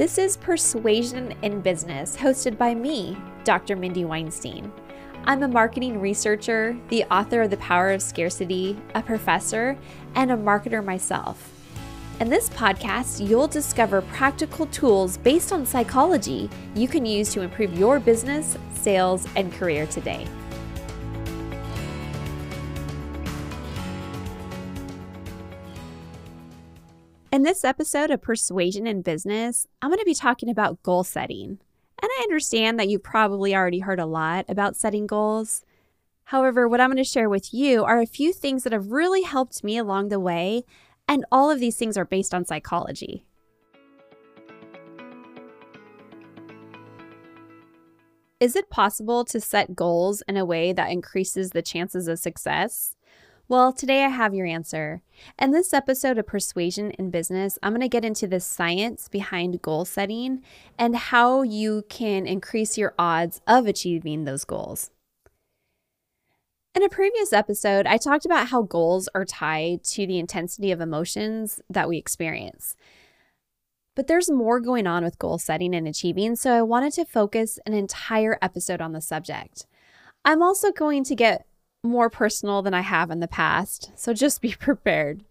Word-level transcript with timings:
This 0.00 0.16
is 0.16 0.38
Persuasion 0.38 1.34
in 1.42 1.60
Business, 1.60 2.16
hosted 2.16 2.56
by 2.56 2.74
me, 2.74 3.18
Dr. 3.44 3.76
Mindy 3.76 4.06
Weinstein. 4.06 4.72
I'm 5.26 5.42
a 5.42 5.48
marketing 5.48 6.00
researcher, 6.00 6.74
the 6.88 7.04
author 7.10 7.42
of 7.42 7.50
The 7.50 7.58
Power 7.58 7.90
of 7.90 8.00
Scarcity, 8.00 8.78
a 8.94 9.02
professor, 9.02 9.76
and 10.14 10.32
a 10.32 10.38
marketer 10.38 10.82
myself. 10.82 11.52
In 12.18 12.30
this 12.30 12.48
podcast, 12.48 13.28
you'll 13.28 13.46
discover 13.46 14.00
practical 14.00 14.64
tools 14.68 15.18
based 15.18 15.52
on 15.52 15.66
psychology 15.66 16.48
you 16.74 16.88
can 16.88 17.04
use 17.04 17.30
to 17.34 17.42
improve 17.42 17.78
your 17.78 18.00
business, 18.00 18.56
sales, 18.72 19.28
and 19.36 19.52
career 19.52 19.86
today. 19.86 20.26
In 27.32 27.44
this 27.44 27.64
episode 27.64 28.10
of 28.10 28.22
Persuasion 28.22 28.88
in 28.88 29.02
Business, 29.02 29.68
I'm 29.80 29.90
going 29.90 30.00
to 30.00 30.04
be 30.04 30.14
talking 30.14 30.48
about 30.48 30.82
goal 30.82 31.04
setting. 31.04 31.60
And 32.02 32.10
I 32.18 32.22
understand 32.24 32.76
that 32.80 32.88
you've 32.88 33.04
probably 33.04 33.54
already 33.54 33.78
heard 33.78 34.00
a 34.00 34.06
lot 34.06 34.46
about 34.48 34.74
setting 34.74 35.06
goals. 35.06 35.64
However, 36.24 36.66
what 36.66 36.80
I'm 36.80 36.88
going 36.88 36.96
to 36.96 37.04
share 37.04 37.28
with 37.28 37.54
you 37.54 37.84
are 37.84 38.00
a 38.00 38.06
few 38.06 38.32
things 38.32 38.64
that 38.64 38.72
have 38.72 38.90
really 38.90 39.22
helped 39.22 39.62
me 39.62 39.78
along 39.78 40.08
the 40.08 40.18
way, 40.18 40.64
and 41.06 41.24
all 41.30 41.52
of 41.52 41.60
these 41.60 41.76
things 41.76 41.96
are 41.96 42.04
based 42.04 42.34
on 42.34 42.44
psychology. 42.44 43.24
Is 48.40 48.56
it 48.56 48.70
possible 48.70 49.24
to 49.26 49.40
set 49.40 49.76
goals 49.76 50.24
in 50.26 50.36
a 50.36 50.44
way 50.44 50.72
that 50.72 50.90
increases 50.90 51.50
the 51.50 51.62
chances 51.62 52.08
of 52.08 52.18
success? 52.18 52.96
Well, 53.50 53.72
today 53.72 54.04
I 54.04 54.10
have 54.10 54.32
your 54.32 54.46
answer. 54.46 55.02
In 55.36 55.50
this 55.50 55.74
episode 55.74 56.18
of 56.18 56.26
Persuasion 56.28 56.92
in 56.92 57.10
Business, 57.10 57.58
I'm 57.64 57.72
going 57.72 57.80
to 57.80 57.88
get 57.88 58.04
into 58.04 58.28
the 58.28 58.38
science 58.38 59.08
behind 59.08 59.60
goal 59.60 59.84
setting 59.84 60.44
and 60.78 60.94
how 60.94 61.42
you 61.42 61.82
can 61.88 62.28
increase 62.28 62.78
your 62.78 62.94
odds 62.96 63.40
of 63.48 63.66
achieving 63.66 64.22
those 64.22 64.44
goals. 64.44 64.92
In 66.76 66.84
a 66.84 66.88
previous 66.88 67.32
episode, 67.32 67.88
I 67.88 67.96
talked 67.96 68.24
about 68.24 68.46
how 68.50 68.62
goals 68.62 69.08
are 69.16 69.24
tied 69.24 69.82
to 69.82 70.06
the 70.06 70.20
intensity 70.20 70.70
of 70.70 70.80
emotions 70.80 71.60
that 71.68 71.88
we 71.88 71.98
experience. 71.98 72.76
But 73.96 74.06
there's 74.06 74.30
more 74.30 74.60
going 74.60 74.86
on 74.86 75.02
with 75.02 75.18
goal 75.18 75.38
setting 75.38 75.74
and 75.74 75.88
achieving, 75.88 76.36
so 76.36 76.52
I 76.52 76.62
wanted 76.62 76.92
to 76.92 77.04
focus 77.04 77.58
an 77.66 77.74
entire 77.74 78.38
episode 78.40 78.80
on 78.80 78.92
the 78.92 79.00
subject. 79.00 79.66
I'm 80.24 80.40
also 80.40 80.70
going 80.70 81.02
to 81.02 81.16
get 81.16 81.46
more 81.82 82.10
personal 82.10 82.62
than 82.62 82.74
I 82.74 82.82
have 82.82 83.10
in 83.10 83.20
the 83.20 83.28
past, 83.28 83.90
so 83.96 84.12
just 84.12 84.40
be 84.40 84.52
prepared. 84.58 85.24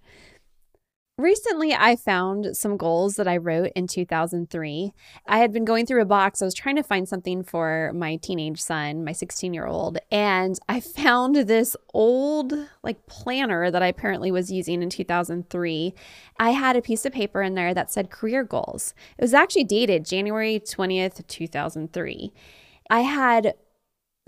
Recently, 1.19 1.73
I 1.73 1.97
found 1.97 2.55
some 2.55 2.78
goals 2.78 3.17
that 3.17 3.28
I 3.28 3.36
wrote 3.36 3.73
in 3.75 3.88
2003. 3.88 4.94
I 5.27 5.38
had 5.39 5.52
been 5.52 5.66
going 5.66 5.86
through 5.86 6.02
a 6.02 6.05
box. 6.05 6.42
I 6.42 6.45
was 6.45 6.53
trying 6.53 6.77
to 6.77 6.81
find 6.81 7.09
something 7.09 7.44
for 7.44 7.92
my 7.94 8.16
teenage 8.16 8.61
son, 8.61 9.03
my 9.03 9.11
16 9.11 9.53
year 9.53 9.66
old, 9.66 9.97
and 10.09 10.58
I 10.70 10.80
found 10.80 11.36
this 11.36 11.75
old 11.94 12.53
like 12.83 13.05
planner 13.08 13.70
that 13.70 13.83
I 13.83 13.88
apparently 13.88 14.31
was 14.31 14.50
using 14.50 14.81
in 14.81 14.89
2003. 14.89 15.94
I 16.39 16.52
had 16.52 16.77
a 16.77 16.81
piece 16.81 17.05
of 17.05 17.11
paper 17.11 17.42
in 17.42 17.53
there 17.53 17.73
that 17.73 17.92
said 17.92 18.09
career 18.09 18.45
goals. 18.45 18.94
It 19.17 19.22
was 19.22 19.33
actually 19.33 19.66
dated 19.66 20.05
January 20.05 20.58
20th, 20.61 21.27
2003. 21.27 22.31
I 22.89 23.02
had 23.02 23.55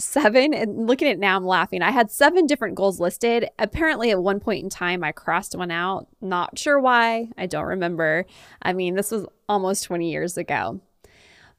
seven 0.02 0.54
and 0.54 0.88
looking 0.88 1.08
at 1.08 1.16
it 1.16 1.20
now 1.20 1.36
i'm 1.36 1.46
laughing. 1.46 1.82
I 1.82 1.92
had 1.92 2.12
seven 2.12 2.46
different 2.46 2.76
goals 2.76 3.00
listed. 3.00 3.50
Apparently 3.60 4.12
at 4.12 4.22
one 4.22 4.40
point 4.40 4.64
in 4.64 4.70
time 4.70 5.04
i 5.04 5.12
crossed 5.12 5.56
one 5.56 5.72
out. 5.72 6.08
Not 6.22 6.58
sure 6.58 6.80
why. 6.80 7.30
I 7.38 7.46
don't 7.46 7.66
remember. 7.66 8.26
I 8.62 8.74
mean 8.74 8.96
this 8.96 9.12
was 9.12 9.26
almost 9.48 9.84
20 9.86 10.10
years 10.10 10.38
ago. 10.38 10.82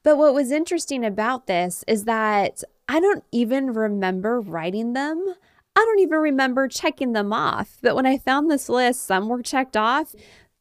But 0.02 0.18
what 0.18 0.34
was 0.34 0.50
interesting 0.50 1.04
about 1.04 1.46
this 1.46 1.84
is 1.86 2.04
that 2.04 2.62
i 2.88 3.00
don't 3.00 3.24
even 3.32 3.72
remember 3.72 4.40
writing 4.40 4.92
them. 4.92 5.34
I 5.74 5.80
don't 5.80 6.00
even 6.00 6.18
remember 6.18 6.68
checking 6.68 7.12
them 7.12 7.32
off. 7.32 7.78
But 7.82 7.96
when 7.96 8.06
i 8.06 8.18
found 8.18 8.50
this 8.50 8.68
list 8.68 9.04
some 9.04 9.28
were 9.28 9.42
checked 9.42 9.76
off. 9.76 10.14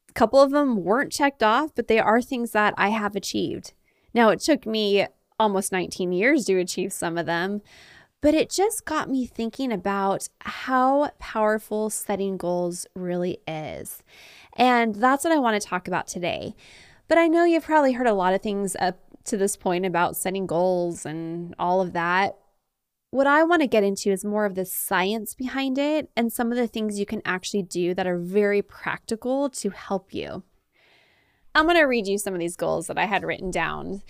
A 0.10 0.14
couple 0.14 0.42
of 0.42 0.52
them 0.52 0.84
weren't 0.84 1.12
checked 1.12 1.44
off 1.44 1.74
but 1.76 1.88
they 1.88 2.00
are 2.00 2.22
things 2.22 2.52
that 2.52 2.74
i 2.78 2.90
have 2.90 3.16
achieved. 3.16 3.74
Now 4.14 4.30
it 4.30 4.40
took 4.40 4.66
me 4.66 5.08
almost 5.42 5.72
19 5.72 6.12
years 6.14 6.46
to 6.46 6.60
achieve 6.60 6.94
some 6.94 7.18
of 7.18 7.26
them. 7.26 7.62
But 8.22 8.36
it 8.36 8.52
just 8.52 8.86
got 8.86 9.10
me 9.10 9.26
thinking 9.26 9.72
about 9.72 10.30
how 10.42 11.10
powerful 11.18 11.90
setting 11.90 12.38
goals 12.38 12.86
really 12.96 13.40
is. 13.48 14.04
And 14.56 14.94
that's 14.94 15.24
what 15.24 15.34
I 15.34 15.40
want 15.40 15.60
to 15.60 15.68
talk 15.68 15.88
about 15.88 16.06
today. 16.06 16.56
But 17.08 17.18
I 17.18 17.28
know 17.28 17.44
you've 17.44 17.66
probably 17.66 17.94
heard 17.94 18.06
a 18.06 18.14
lot 18.14 18.36
of 18.36 18.42
things 18.42 18.76
up 18.80 19.00
to 19.26 19.38
this 19.38 19.56
point 19.56 19.86
about 19.86 20.16
setting 20.16 20.46
goals 20.46 21.06
and 21.06 21.56
all 21.58 21.82
of 21.82 21.94
that. 21.94 22.38
What 23.10 23.28
I 23.28 23.44
want 23.44 23.62
to 23.64 23.68
get 23.68 23.84
into 23.84 24.12
is 24.12 24.24
more 24.24 24.46
of 24.46 24.56
the 24.56 24.66
science 24.66 25.34
behind 25.34 25.80
it 25.80 26.10
and 26.16 26.32
some 26.32 26.52
of 26.52 26.58
the 26.58 26.68
things 26.68 27.00
you 27.00 27.06
can 27.08 27.24
actually 27.26 27.64
do 27.64 27.96
that 27.96 28.08
are 28.08 28.18
very 28.18 28.62
practical 28.62 29.50
to 29.50 29.72
help 29.72 30.14
you. 30.14 30.44
I'm 31.56 31.66
going 31.66 31.76
to 31.76 31.84
read 31.84 32.08
you 32.08 32.18
some 32.18 32.34
of 32.34 32.40
these 32.40 32.56
goals 32.56 32.88
that 32.88 32.98
I 32.98 33.06
had 33.06 33.24
written 33.24 33.52
down 33.52 34.04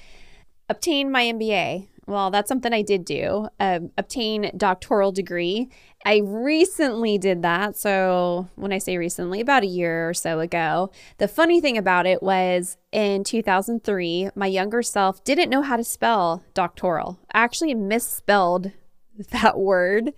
obtain 0.72 1.12
my 1.12 1.26
MBA. 1.26 1.88
Well, 2.08 2.32
that's 2.32 2.50
something 2.50 2.74
I 2.74 2.82
did 2.82 3.06
do. 3.06 3.48
Uh, 3.60 3.82
obtain 3.98 4.52
doctoral 4.58 5.12
degree. 5.12 5.70
I 6.04 6.22
recently 6.24 7.18
did 7.18 7.44
that. 7.44 7.78
So 7.78 8.48
when 8.56 8.74
I 8.74 8.80
say 8.80 8.98
recently, 8.98 9.40
about 9.40 9.64
a 9.64 9.68
year 9.68 10.10
or 10.10 10.14
so 10.14 10.40
ago. 10.40 10.92
The 11.20 11.28
funny 11.28 11.62
thing 11.62 11.78
about 11.78 12.08
it 12.08 12.24
was 12.24 12.78
in 12.92 13.24
2003, 13.24 14.30
my 14.34 14.48
younger 14.48 14.82
self 14.82 15.24
didn't 15.24 15.50
know 15.50 15.62
how 15.62 15.76
to 15.78 15.84
spell 15.84 16.44
doctoral. 16.54 17.20
I 17.32 17.44
actually 17.44 17.76
misspelled 17.76 18.72
that 19.32 19.60
word. 19.60 20.14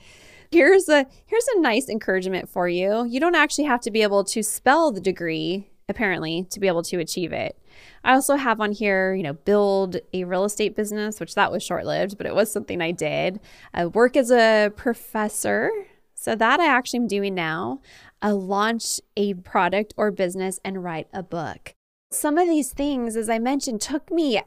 Here's 0.51 0.87
a 0.87 1.07
here's 1.25 1.47
a 1.55 1.61
nice 1.61 1.89
encouragement 1.89 2.47
for 2.47 2.69
you. 2.69 3.05
You 3.05 3.19
don't 3.19 3.35
actually 3.35 3.65
have 3.65 3.81
to 3.81 3.91
be 3.91 4.03
able 4.03 4.23
to 4.25 4.43
spell 4.43 4.91
the 4.91 5.01
degree 5.01 5.67
apparently 5.89 6.45
to 6.51 6.59
be 6.59 6.67
able 6.67 6.83
to 6.83 6.99
achieve 6.99 7.33
it. 7.33 7.57
I 8.03 8.13
also 8.13 8.35
have 8.35 8.59
on 8.59 8.73
here, 8.73 9.13
you 9.13 9.23
know, 9.23 9.33
build 9.33 9.97
a 10.13 10.25
real 10.25 10.43
estate 10.43 10.75
business, 10.75 11.19
which 11.19 11.35
that 11.35 11.51
was 11.51 11.63
short 11.63 11.85
lived, 11.85 12.17
but 12.17 12.27
it 12.27 12.35
was 12.35 12.51
something 12.51 12.81
I 12.81 12.91
did. 12.91 13.39
I 13.73 13.85
work 13.85 14.17
as 14.17 14.31
a 14.31 14.71
professor. 14.75 15.71
So 16.15 16.35
that 16.35 16.59
I 16.59 16.67
actually 16.67 16.99
am 16.99 17.07
doing 17.07 17.35
now. 17.35 17.81
I 18.21 18.31
launch 18.31 19.01
a 19.17 19.33
product 19.33 19.93
or 19.97 20.09
business 20.11 20.59
and 20.63 20.83
write 20.83 21.07
a 21.13 21.21
book. 21.21 21.73
Some 22.11 22.37
of 22.37 22.47
these 22.47 22.71
things, 22.71 23.17
as 23.17 23.29
I 23.29 23.39
mentioned, 23.39 23.81
took 23.81 24.09
me 24.09 24.41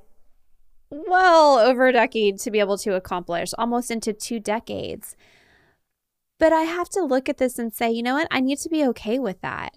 well 0.90 1.58
over 1.58 1.88
a 1.88 1.92
decade 1.92 2.38
to 2.38 2.50
be 2.50 2.60
able 2.60 2.78
to 2.78 2.94
accomplish, 2.94 3.50
almost 3.58 3.90
into 3.90 4.12
two 4.12 4.40
decades. 4.40 5.16
But 6.38 6.52
I 6.52 6.62
have 6.62 6.88
to 6.90 7.02
look 7.02 7.28
at 7.28 7.38
this 7.38 7.58
and 7.58 7.74
say, 7.74 7.90
you 7.90 8.02
know 8.02 8.14
what? 8.14 8.28
I 8.30 8.40
need 8.40 8.58
to 8.58 8.68
be 8.68 8.84
okay 8.86 9.18
with 9.18 9.40
that. 9.40 9.74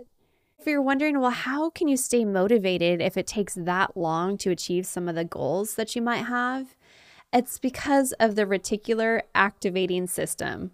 If 0.60 0.68
you're 0.68 0.82
wondering, 0.82 1.22
well, 1.22 1.32
how 1.32 1.70
can 1.70 1.88
you 1.88 1.96
stay 1.96 2.26
motivated 2.26 3.00
if 3.00 3.16
it 3.16 3.26
takes 3.26 3.54
that 3.54 3.96
long 3.96 4.38
to 4.40 4.52
achieve 4.52 4.86
some 4.86 5.08
of 5.08 5.16
the 5.16 5.24
goals 5.24 5.76
that 5.76 5.96
you 5.96 6.02
might 6.02 6.26
have? 6.26 6.76
It's 7.32 7.58
because 7.58 8.12
of 8.20 8.36
the 8.36 8.46
reticular 8.46 9.22
activating 9.34 10.08
system. 10.08 10.72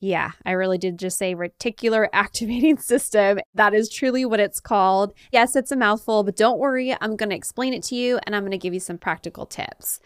Yeah, 0.00 0.32
I 0.44 0.50
really 0.50 0.78
did 0.78 0.98
just 0.98 1.16
say 1.16 1.36
reticular 1.36 2.08
activating 2.12 2.78
system. 2.78 3.38
That 3.54 3.72
is 3.72 3.88
truly 3.88 4.24
what 4.24 4.40
it's 4.40 4.58
called. 4.58 5.14
Yes, 5.30 5.54
it's 5.54 5.70
a 5.70 5.76
mouthful, 5.76 6.24
but 6.24 6.36
don't 6.36 6.58
worry. 6.58 6.96
I'm 7.00 7.14
going 7.14 7.30
to 7.30 7.36
explain 7.36 7.72
it 7.72 7.84
to 7.84 7.94
you 7.94 8.18
and 8.26 8.34
I'm 8.34 8.42
going 8.42 8.50
to 8.50 8.58
give 8.58 8.74
you 8.74 8.80
some 8.80 8.98
practical 8.98 9.46
tips. 9.46 10.00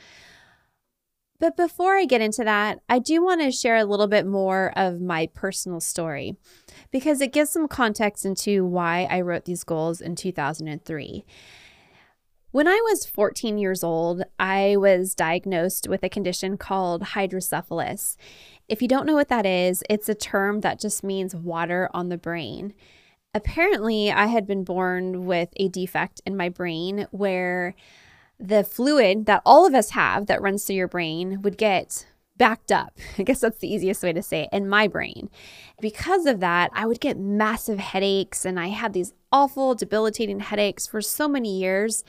But 1.41 1.56
before 1.56 1.97
I 1.97 2.04
get 2.04 2.21
into 2.21 2.43
that, 2.43 2.81
I 2.88 2.99
do 2.99 3.22
want 3.22 3.41
to 3.43 3.53
share 3.53 3.76
a 3.76 3.84
little 3.84 4.09
bit 4.09 4.26
more 4.26 4.72
of 4.76 5.00
my 5.00 5.28
personal 5.34 5.81
story 5.81 6.37
because 6.91 7.21
it 7.21 7.32
gives 7.32 7.50
some 7.50 7.69
context 7.69 8.26
into 8.26 8.65
why 8.65 9.06
I 9.09 9.21
wrote 9.21 9.44
these 9.44 9.62
goals 9.62 10.00
in 10.00 10.16
2003. 10.16 11.24
When 12.51 12.66
I 12.66 12.80
was 12.91 13.07
14 13.07 13.57
years 13.59 13.84
old, 13.84 14.22
I 14.41 14.77
was 14.78 15.15
diagnosed 15.15 15.86
with 15.86 16.03
a 16.03 16.09
condition 16.09 16.57
called 16.57 17.03
hydrocephalus. 17.03 18.16
If 18.68 18.83
you 18.83 18.89
don't 18.89 19.07
know 19.07 19.15
what 19.15 19.28
that 19.28 19.47
is, 19.47 19.84
it's 19.89 20.09
a 20.09 20.15
term 20.15 20.63
that 20.63 20.80
just 20.80 21.04
means 21.04 21.36
water 21.36 21.89
on 21.95 22.09
the 22.09 22.18
brain. 22.18 22.74
Apparently, 23.34 24.10
I 24.10 24.27
had 24.27 24.47
been 24.47 24.65
born 24.65 25.27
with 25.27 25.51
a 25.57 25.68
defect 25.68 26.21
in 26.27 26.36
my 26.36 26.48
brain 26.48 27.07
where 27.10 27.74
the 28.39 28.65
fluid 28.65 29.27
that 29.27 29.43
all 29.45 29.67
of 29.67 29.75
us 29.75 29.91
have 29.91 30.27
that 30.27 30.41
runs 30.41 30.65
through 30.65 30.77
your 30.77 30.89
brain 30.89 31.43
would 31.43 31.59
get 31.59 32.07
backed 32.37 32.73
up. 32.73 32.97
I 33.19 33.25
guess 33.25 33.41
that's 33.41 33.59
the 33.59 33.73
easiest 33.73 34.03
way 34.03 34.13
to 34.13 34.23
say 34.23 34.43
it 34.43 34.49
in 34.53 34.69
my 34.69 34.89
brain. 34.89 35.29
Because 35.81 36.25
of 36.25 36.41
that, 36.41 36.71
I 36.73 36.87
would 36.87 37.01
get 37.01 37.19
massive 37.19 37.79
headaches 37.79 38.45
and 38.45 38.59
I 38.59 38.69
had 38.69 38.93
these 38.93 39.13
awful, 39.31 39.75
debilitating 39.75 40.41
headaches 40.41 40.87
for 40.87 41.03
so 41.03 41.29
many 41.29 41.59
years, 41.59 42.05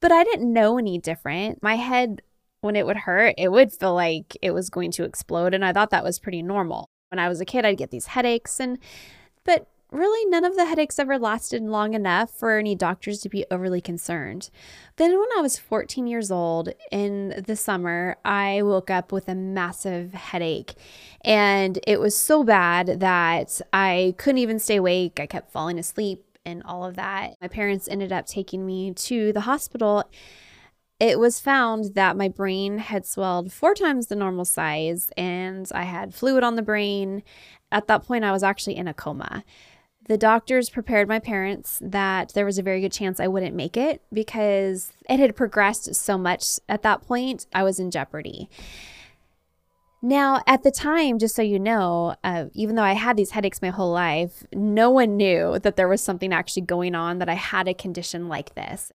but 0.00 0.12
I 0.12 0.24
didn't 0.24 0.52
know 0.52 0.78
any 0.78 0.98
different. 0.98 1.62
My 1.62 1.74
head, 1.74 2.22
when 2.60 2.76
it 2.76 2.86
would 2.86 2.98
hurt, 2.98 3.34
it 3.36 3.50
would 3.50 3.72
feel 3.72 3.94
like 3.94 4.36
it 4.40 4.52
was 4.52 4.70
going 4.70 4.92
to 4.92 5.04
explode. 5.04 5.52
And 5.52 5.64
I 5.64 5.72
thought 5.72 5.90
that 5.90 6.04
was 6.04 6.18
pretty 6.18 6.42
normal. 6.42 6.88
When 7.10 7.18
I 7.18 7.28
was 7.28 7.40
a 7.40 7.44
kid, 7.44 7.64
I'd 7.64 7.78
get 7.78 7.90
these 7.90 8.06
headaches 8.06 8.58
and 8.60 8.78
but 9.44 9.68
really 9.90 10.28
none 10.30 10.44
of 10.44 10.56
the 10.56 10.66
headaches 10.66 10.98
ever 10.98 11.18
lasted 11.18 11.62
long 11.62 11.94
enough 11.94 12.30
for 12.30 12.58
any 12.58 12.74
doctors 12.74 13.20
to 13.20 13.28
be 13.28 13.44
overly 13.50 13.80
concerned. 13.80 14.50
Then, 14.96 15.18
when 15.18 15.28
I 15.36 15.40
was 15.40 15.58
14 15.58 16.06
years 16.06 16.30
old 16.30 16.70
in 16.90 17.42
the 17.46 17.56
summer, 17.56 18.16
I 18.24 18.62
woke 18.62 18.90
up 18.90 19.12
with 19.12 19.28
a 19.28 19.34
massive 19.34 20.12
headache. 20.14 20.74
And 21.22 21.78
it 21.86 22.00
was 22.00 22.16
so 22.16 22.44
bad 22.44 23.00
that 23.00 23.60
I 23.72 24.14
couldn't 24.18 24.38
even 24.38 24.58
stay 24.58 24.76
awake. 24.76 25.20
I 25.20 25.26
kept 25.26 25.52
falling 25.52 25.78
asleep 25.78 26.24
and 26.44 26.62
all 26.64 26.84
of 26.84 26.96
that. 26.96 27.34
My 27.40 27.48
parents 27.48 27.88
ended 27.88 28.12
up 28.12 28.26
taking 28.26 28.64
me 28.64 28.92
to 28.94 29.32
the 29.32 29.42
hospital 29.42 30.04
it 30.98 31.18
was 31.18 31.40
found 31.40 31.94
that 31.94 32.16
my 32.16 32.28
brain 32.28 32.78
had 32.78 33.04
swelled 33.04 33.52
four 33.52 33.74
times 33.74 34.06
the 34.06 34.16
normal 34.16 34.46
size 34.46 35.10
and 35.16 35.68
I 35.74 35.82
had 35.82 36.14
fluid 36.14 36.42
on 36.42 36.56
the 36.56 36.62
brain. 36.62 37.22
At 37.70 37.86
that 37.88 38.04
point, 38.04 38.24
I 38.24 38.32
was 38.32 38.42
actually 38.42 38.76
in 38.76 38.88
a 38.88 38.94
coma. 38.94 39.44
The 40.08 40.16
doctors 40.16 40.70
prepared 40.70 41.08
my 41.08 41.18
parents 41.18 41.80
that 41.82 42.32
there 42.34 42.44
was 42.44 42.58
a 42.58 42.62
very 42.62 42.80
good 42.80 42.92
chance 42.92 43.18
I 43.18 43.26
wouldn't 43.26 43.56
make 43.56 43.76
it 43.76 44.02
because 44.12 44.92
it 45.08 45.18
had 45.18 45.34
progressed 45.34 45.94
so 45.96 46.16
much 46.16 46.60
at 46.68 46.82
that 46.82 47.02
point, 47.02 47.46
I 47.52 47.64
was 47.64 47.80
in 47.80 47.90
jeopardy. 47.90 48.48
Now, 50.02 50.42
at 50.46 50.62
the 50.62 50.70
time, 50.70 51.18
just 51.18 51.34
so 51.34 51.42
you 51.42 51.58
know, 51.58 52.14
uh, 52.22 52.44
even 52.52 52.76
though 52.76 52.82
I 52.84 52.92
had 52.92 53.16
these 53.16 53.32
headaches 53.32 53.60
my 53.60 53.70
whole 53.70 53.90
life, 53.90 54.44
no 54.52 54.90
one 54.90 55.16
knew 55.16 55.58
that 55.58 55.74
there 55.74 55.88
was 55.88 56.00
something 56.00 56.32
actually 56.32 56.62
going 56.62 56.94
on, 56.94 57.18
that 57.18 57.28
I 57.28 57.34
had 57.34 57.66
a 57.66 57.74
condition 57.74 58.28
like 58.28 58.54
this. 58.54 58.92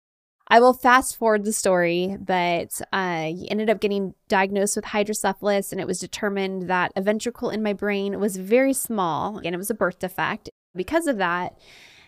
I 0.49 0.61
will 0.61 0.75
fast 0.75 1.17
forward 1.17 1.45
the 1.45 1.53
story, 1.53 2.17
but 2.21 2.81
I 2.93 3.47
ended 3.49 3.71
up 3.71 3.81
getting 3.81 4.15
diagnosed 4.29 4.77
with 4.77 4.87
hydrocephalus, 4.87 5.73
and 5.73 5.81
it 5.81 5.87
was 5.87 5.99
determined 6.01 6.69
that 6.69 6.93
a 6.97 7.01
ventricle 7.01 7.49
in 7.49 7.63
my 7.63 7.73
brain 7.73 8.19
was 8.19 8.37
very 8.37 8.75
small, 8.75 9.39
and 9.39 9.55
it 9.55 9.59
was 9.59 9.71
a 9.71 9.75
birth 9.75 10.01
defect. 10.01 10.51
Because 10.75 11.07
of 11.07 11.19
that, 11.19 11.59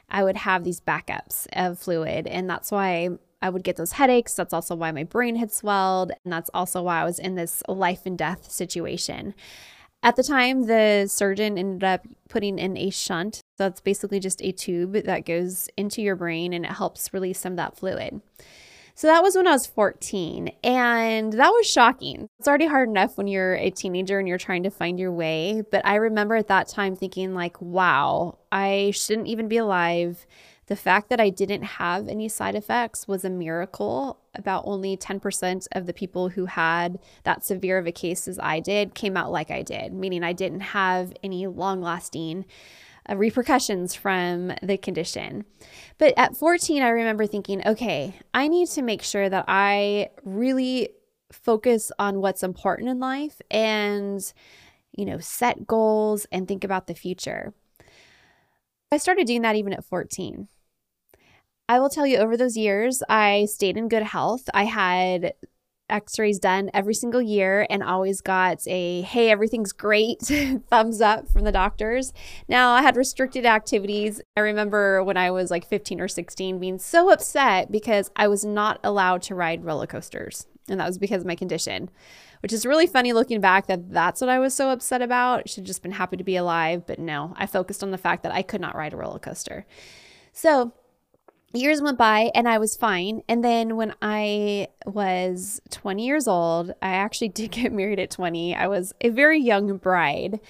I 0.09 0.25
would 0.25 0.39
have 0.39 0.65
these 0.65 0.81
backups 0.81 1.47
of 1.53 1.79
fluid, 1.79 2.27
and 2.27 2.49
that's 2.49 2.71
why 2.73 3.11
I 3.43 3.49
would 3.49 3.65
get 3.65 3.77
those 3.77 3.93
headaches. 3.93 4.35
That's 4.35 4.53
also 4.53 4.75
why 4.75 4.93
my 4.93 5.05
brain 5.05 5.37
had 5.37 5.53
swelled, 5.53 6.12
and 6.25 6.33
that's 6.33 6.51
also 6.53 6.83
why 6.83 7.01
I 7.01 7.05
was 7.05 7.19
in 7.19 7.37
this 7.37 7.62
life 7.69 8.07
and 8.07 8.19
death 8.19 8.51
situation. 8.51 9.35
At 10.03 10.17
the 10.17 10.23
time, 10.23 10.67
the 10.67 11.07
surgeon 11.09 11.59
ended 11.59 11.85
up 11.85 12.07
putting 12.29 12.59
in 12.59 12.77
a 12.77 12.91
shunt. 12.91 13.41
So 13.59 13.67
it's 13.67 13.81
basically 13.81 14.19
just 14.19 14.41
a 14.43 14.53
tube 14.53 14.95
that 15.05 15.27
goes 15.27 15.69
into 15.77 16.01
your 16.01 16.17
brain 16.17 16.55
and 16.55 16.65
it 16.65 16.73
helps 16.73 17.12
release 17.12 17.39
some 17.39 17.53
of 17.53 17.57
that 17.59 17.77
fluid. 17.77 18.23
So 19.00 19.06
that 19.06 19.23
was 19.23 19.35
when 19.35 19.47
I 19.47 19.52
was 19.52 19.67
14, 19.67 20.50
and 20.62 21.32
that 21.32 21.49
was 21.49 21.67
shocking. 21.67 22.29
It's 22.38 22.47
already 22.47 22.67
hard 22.67 22.91
enough 22.91 23.17
when 23.17 23.29
you're 23.29 23.55
a 23.55 23.70
teenager 23.70 24.19
and 24.19 24.29
you're 24.29 24.37
trying 24.37 24.62
to 24.64 24.70
find 24.70 25.00
your 25.00 25.11
way. 25.11 25.62
But 25.70 25.87
I 25.87 25.94
remember 25.94 26.37
at 26.37 26.49
that 26.49 26.69
time 26.69 26.97
thinking, 26.97 27.32
like, 27.32 27.58
wow, 27.62 28.37
I 28.52 28.93
shouldn't 28.94 29.29
even 29.29 29.49
be 29.49 29.56
alive. 29.56 30.26
The 30.67 30.76
fact 30.76 31.08
that 31.08 31.19
I 31.19 31.31
didn't 31.31 31.62
have 31.62 32.08
any 32.08 32.29
side 32.29 32.55
effects 32.55 33.08
was 33.08 33.25
a 33.25 33.31
miracle. 33.31 34.19
About 34.35 34.64
only 34.67 34.99
10% 34.99 35.67
of 35.73 35.87
the 35.87 35.94
people 35.94 36.29
who 36.29 36.44
had 36.44 36.99
that 37.23 37.43
severe 37.43 37.79
of 37.79 37.87
a 37.87 37.93
case 37.93 38.29
as 38.29 38.38
I 38.38 38.61
did 38.61 38.94
came 38.94 39.17
out 39.17 39.32
like 39.32 39.50
I 39.50 39.62
did, 39.62 39.94
meaning 39.94 40.23
I 40.23 40.35
didn't 40.35 40.61
have 40.61 41.14
any 41.23 41.47
long 41.47 41.81
lasting 41.81 42.44
repercussions 43.15 43.95
from 43.95 44.53
the 44.62 44.77
condition. 44.77 45.45
But 45.99 46.15
at 46.17 46.37
14, 46.37 46.83
I 46.83 46.89
remember 46.89 47.27
thinking, 47.27 47.67
okay, 47.67 48.15
I 48.33 48.49
need 48.49 48.69
to 48.69 48.83
make 48.83 49.03
sure 49.03 49.29
that 49.29 49.45
I 49.49 50.11
really 50.25 50.91
focus 51.33 51.93
on 51.99 52.21
what's 52.21 52.43
important 52.43 52.89
in 52.89 52.99
life 52.99 53.41
and, 53.51 54.21
you 54.93 55.05
know, 55.05 55.19
set 55.19 55.67
goals 55.67 56.27
and 56.33 56.47
think 56.47 56.65
about 56.65 56.87
the 56.87 56.95
future. 56.95 57.55
I 58.93 58.97
started 58.97 59.27
doing 59.27 59.43
that 59.43 59.57
even 59.57 59.73
at 59.73 59.85
14. 59.85 60.49
I 61.69 61.79
will 61.79 61.89
tell 61.89 62.07
you, 62.07 62.17
over 62.17 62.37
those 62.37 62.57
years, 62.57 63.01
I 63.09 63.45
stayed 63.45 63.77
in 63.77 63.89
good 63.89 64.03
health. 64.03 64.49
I 64.53 64.65
had 64.65 65.35
x 65.90 66.19
rays 66.19 66.38
done 66.38 66.70
every 66.72 66.94
single 66.94 67.20
year 67.20 67.66
and 67.69 67.82
always 67.82 68.20
got 68.20 68.58
a 68.66 69.02
hey, 69.02 69.31
everything's 69.31 69.72
great 69.72 70.20
thumbs 70.70 71.00
up 71.00 71.28
from 71.28 71.44
the 71.44 71.52
doctors. 71.52 72.12
Now, 72.48 72.72
I 72.72 72.82
had 72.82 72.96
restricted 72.96 73.44
activities. 73.44 74.20
I 74.37 74.40
remember 74.40 75.02
when 75.04 75.16
I 75.16 75.31
was 75.31 75.50
like 75.50 75.66
15 75.66 76.00
or 76.00 76.08
16 76.08 76.58
being 76.58 76.78
so 76.78 77.10
upset 77.10 77.70
because 77.70 78.10
I 78.16 78.28
was 78.28 78.44
not 78.44 78.81
allowed 78.84 79.22
to 79.22 79.34
ride 79.34 79.64
roller 79.64 79.87
coasters. 79.87 80.46
And 80.69 80.78
that 80.78 80.87
was 80.87 80.98
because 80.98 81.22
of 81.22 81.26
my 81.26 81.34
condition, 81.34 81.90
which 82.42 82.52
is 82.52 82.64
really 82.64 82.87
funny 82.87 83.12
looking 83.12 83.40
back 83.40 83.66
that 83.66 83.90
that's 83.90 84.20
what 84.20 84.31
I 84.31 84.38
was 84.38 84.54
so 84.54 84.70
upset 84.70 85.02
about. 85.02 85.48
Should 85.48 85.62
have 85.62 85.66
just 85.66 85.82
been 85.82 85.92
happy 85.92 86.16
to 86.16 86.25
be 86.25 86.37
alive. 86.37 86.87
But 86.87 86.98
no, 86.98 87.34
I 87.37 87.46
focused 87.46 87.82
on 87.82 87.90
the 87.90 87.98
fact 87.98 88.22
that 88.22 88.32
I 88.32 88.42
could 88.42 88.60
not 88.60 88.76
ride 88.76 88.92
a 88.92 88.96
roller 88.96 89.19
coaster. 89.19 89.66
So, 90.32 90.72
years 91.58 91.82
went 91.82 91.99
by 91.99 92.31
and 92.35 92.49
I 92.49 92.58
was 92.58 92.76
fine. 92.76 93.23
And 93.29 93.44
then 93.44 93.76
when 93.76 93.94
I 94.00 94.69
was 94.87 95.61
20 95.70 96.06
years 96.06 96.29
old, 96.29 96.70
I 96.81 96.91
actually 96.91 97.29
did 97.41 97.50
get 97.50 97.73
married 97.73 97.99
at 97.99 98.11
20. 98.11 98.55
I 98.55 98.67
was 98.67 98.94
a 99.00 99.08
very 99.08 99.41
young 99.41 99.76
bride. 99.76 100.41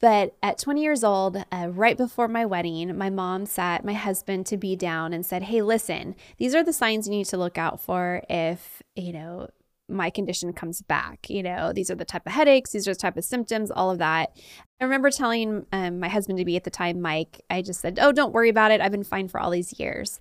But 0.00 0.34
at 0.42 0.58
20 0.58 0.82
years 0.82 1.04
old, 1.04 1.44
uh, 1.52 1.68
right 1.70 1.96
before 1.96 2.26
my 2.26 2.44
wedding, 2.44 2.98
my 2.98 3.08
mom 3.08 3.46
sat 3.46 3.84
my 3.84 3.92
husband 3.92 4.46
to 4.46 4.56
be 4.56 4.74
down 4.74 5.12
and 5.12 5.24
said, 5.24 5.44
Hey, 5.44 5.62
listen, 5.62 6.16
these 6.38 6.56
are 6.56 6.64
the 6.64 6.72
signs 6.72 7.06
you 7.06 7.14
need 7.14 7.26
to 7.26 7.36
look 7.36 7.56
out 7.56 7.80
for 7.80 8.20
if, 8.28 8.82
you 8.96 9.12
know, 9.12 9.48
my 9.92 10.10
condition 10.10 10.52
comes 10.52 10.82
back. 10.82 11.28
You 11.28 11.42
know, 11.42 11.72
these 11.72 11.90
are 11.90 11.94
the 11.94 12.04
type 12.04 12.26
of 12.26 12.32
headaches, 12.32 12.70
these 12.70 12.88
are 12.88 12.92
the 12.92 13.00
type 13.00 13.16
of 13.16 13.24
symptoms, 13.24 13.70
all 13.70 13.90
of 13.90 13.98
that. 13.98 14.36
I 14.80 14.84
remember 14.84 15.10
telling 15.10 15.66
um, 15.72 16.00
my 16.00 16.08
husband 16.08 16.38
to 16.38 16.44
be 16.44 16.56
at 16.56 16.64
the 16.64 16.70
time, 16.70 17.00
Mike, 17.00 17.40
I 17.50 17.62
just 17.62 17.80
said, 17.80 17.98
Oh, 18.00 18.12
don't 18.12 18.32
worry 18.32 18.48
about 18.48 18.70
it. 18.70 18.80
I've 18.80 18.92
been 18.92 19.04
fine 19.04 19.28
for 19.28 19.40
all 19.40 19.50
these 19.50 19.78
years. 19.78 20.20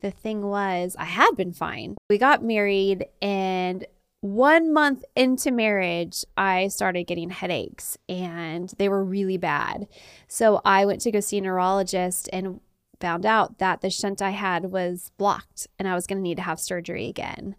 The 0.00 0.10
thing 0.10 0.42
was, 0.42 0.94
I 0.98 1.06
had 1.06 1.36
been 1.36 1.52
fine. 1.52 1.96
We 2.08 2.18
got 2.18 2.44
married, 2.44 3.06
and 3.20 3.84
one 4.20 4.72
month 4.72 5.04
into 5.16 5.50
marriage, 5.50 6.24
I 6.36 6.68
started 6.68 7.04
getting 7.04 7.30
headaches, 7.30 7.98
and 8.08 8.72
they 8.78 8.88
were 8.88 9.02
really 9.04 9.36
bad. 9.36 9.88
So 10.28 10.60
I 10.64 10.86
went 10.86 11.00
to 11.02 11.10
go 11.10 11.20
see 11.20 11.38
a 11.38 11.40
neurologist 11.40 12.28
and 12.32 12.60
found 13.00 13.24
out 13.24 13.58
that 13.58 13.80
the 13.80 13.90
shunt 13.90 14.20
I 14.20 14.30
had 14.30 14.72
was 14.72 15.12
blocked 15.18 15.68
and 15.78 15.86
I 15.86 15.94
was 15.94 16.06
going 16.06 16.18
to 16.18 16.22
need 16.22 16.36
to 16.36 16.42
have 16.42 16.60
surgery 16.60 17.08
again. 17.08 17.54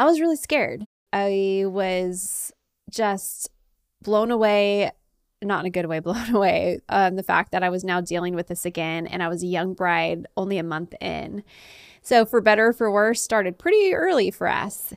I 0.00 0.04
was 0.04 0.18
really 0.18 0.36
scared. 0.36 0.86
I 1.12 1.64
was 1.66 2.54
just 2.90 3.50
blown 4.00 4.30
away, 4.30 4.92
not 5.42 5.60
in 5.60 5.66
a 5.66 5.70
good 5.70 5.84
way, 5.84 5.98
blown 6.00 6.34
away, 6.34 6.80
um, 6.88 7.16
the 7.16 7.22
fact 7.22 7.52
that 7.52 7.62
I 7.62 7.68
was 7.68 7.84
now 7.84 8.00
dealing 8.00 8.34
with 8.34 8.46
this 8.48 8.64
again. 8.64 9.06
And 9.06 9.22
I 9.22 9.28
was 9.28 9.42
a 9.42 9.46
young 9.46 9.74
bride, 9.74 10.26
only 10.38 10.56
a 10.56 10.62
month 10.62 10.94
in. 11.02 11.44
So, 12.00 12.24
for 12.24 12.40
better 12.40 12.68
or 12.68 12.72
for 12.72 12.90
worse, 12.90 13.20
started 13.20 13.58
pretty 13.58 13.92
early 13.92 14.30
for 14.30 14.48
us. 14.48 14.94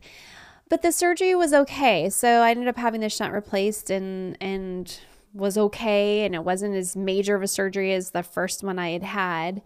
But 0.70 0.84
the 0.84 0.94
surgery 0.94 1.36
was 1.36 1.54
okay. 1.54 2.10
So, 2.10 2.40
I 2.40 2.52
ended 2.52 2.70
up 2.70 2.78
having 2.78 3.02
the 3.02 3.10
shunt 3.10 3.34
replaced 3.34 3.90
and, 3.90 4.38
and, 4.40 4.98
was 5.34 5.58
okay 5.58 6.24
and 6.26 6.36
it 6.36 6.44
wasn't 6.44 6.76
as 6.76 6.96
major 6.96 7.36
of 7.36 7.42
a 7.42 7.48
surgery 7.48 7.92
as 7.92 8.12
the 8.12 8.22
first 8.22 8.64
one 8.64 8.78
I 8.78 8.92
had 8.92 9.02
had. 9.02 9.64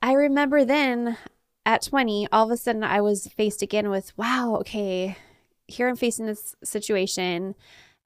I 0.00 0.12
remember 0.12 0.64
then 0.64 1.18
at 1.66 1.82
20, 1.82 2.28
all 2.30 2.46
of 2.46 2.52
a 2.52 2.56
sudden 2.56 2.84
I 2.84 3.00
was 3.00 3.26
faced 3.26 3.60
again 3.60 3.90
with, 3.90 4.16
wow, 4.16 4.56
okay, 4.60 5.16
here 5.66 5.88
I'm 5.88 5.96
facing 5.96 6.26
this 6.26 6.54
situation. 6.62 7.56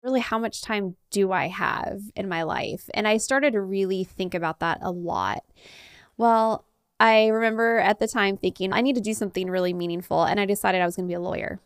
Really, 0.02 0.20
how 0.20 0.38
much 0.38 0.62
time 0.62 0.96
do 1.10 1.30
I 1.30 1.48
have 1.48 2.00
in 2.16 2.26
my 2.26 2.42
life? 2.42 2.88
And 2.94 3.06
I 3.06 3.18
started 3.18 3.52
to 3.52 3.60
really 3.60 4.02
think 4.02 4.34
about 4.34 4.60
that 4.60 4.78
a 4.80 4.90
lot. 4.90 5.44
Well, 6.16 6.64
I 6.98 7.26
remember 7.26 7.78
at 7.78 7.98
the 7.98 8.08
time 8.08 8.38
thinking, 8.38 8.72
I 8.72 8.80
need 8.80 8.94
to 8.94 9.02
do 9.02 9.12
something 9.12 9.50
really 9.50 9.74
meaningful. 9.74 10.24
And 10.24 10.40
I 10.40 10.46
decided 10.46 10.80
I 10.80 10.86
was 10.86 10.96
going 10.96 11.06
to 11.06 11.12
be 11.12 11.14
a 11.14 11.20
lawyer, 11.20 11.60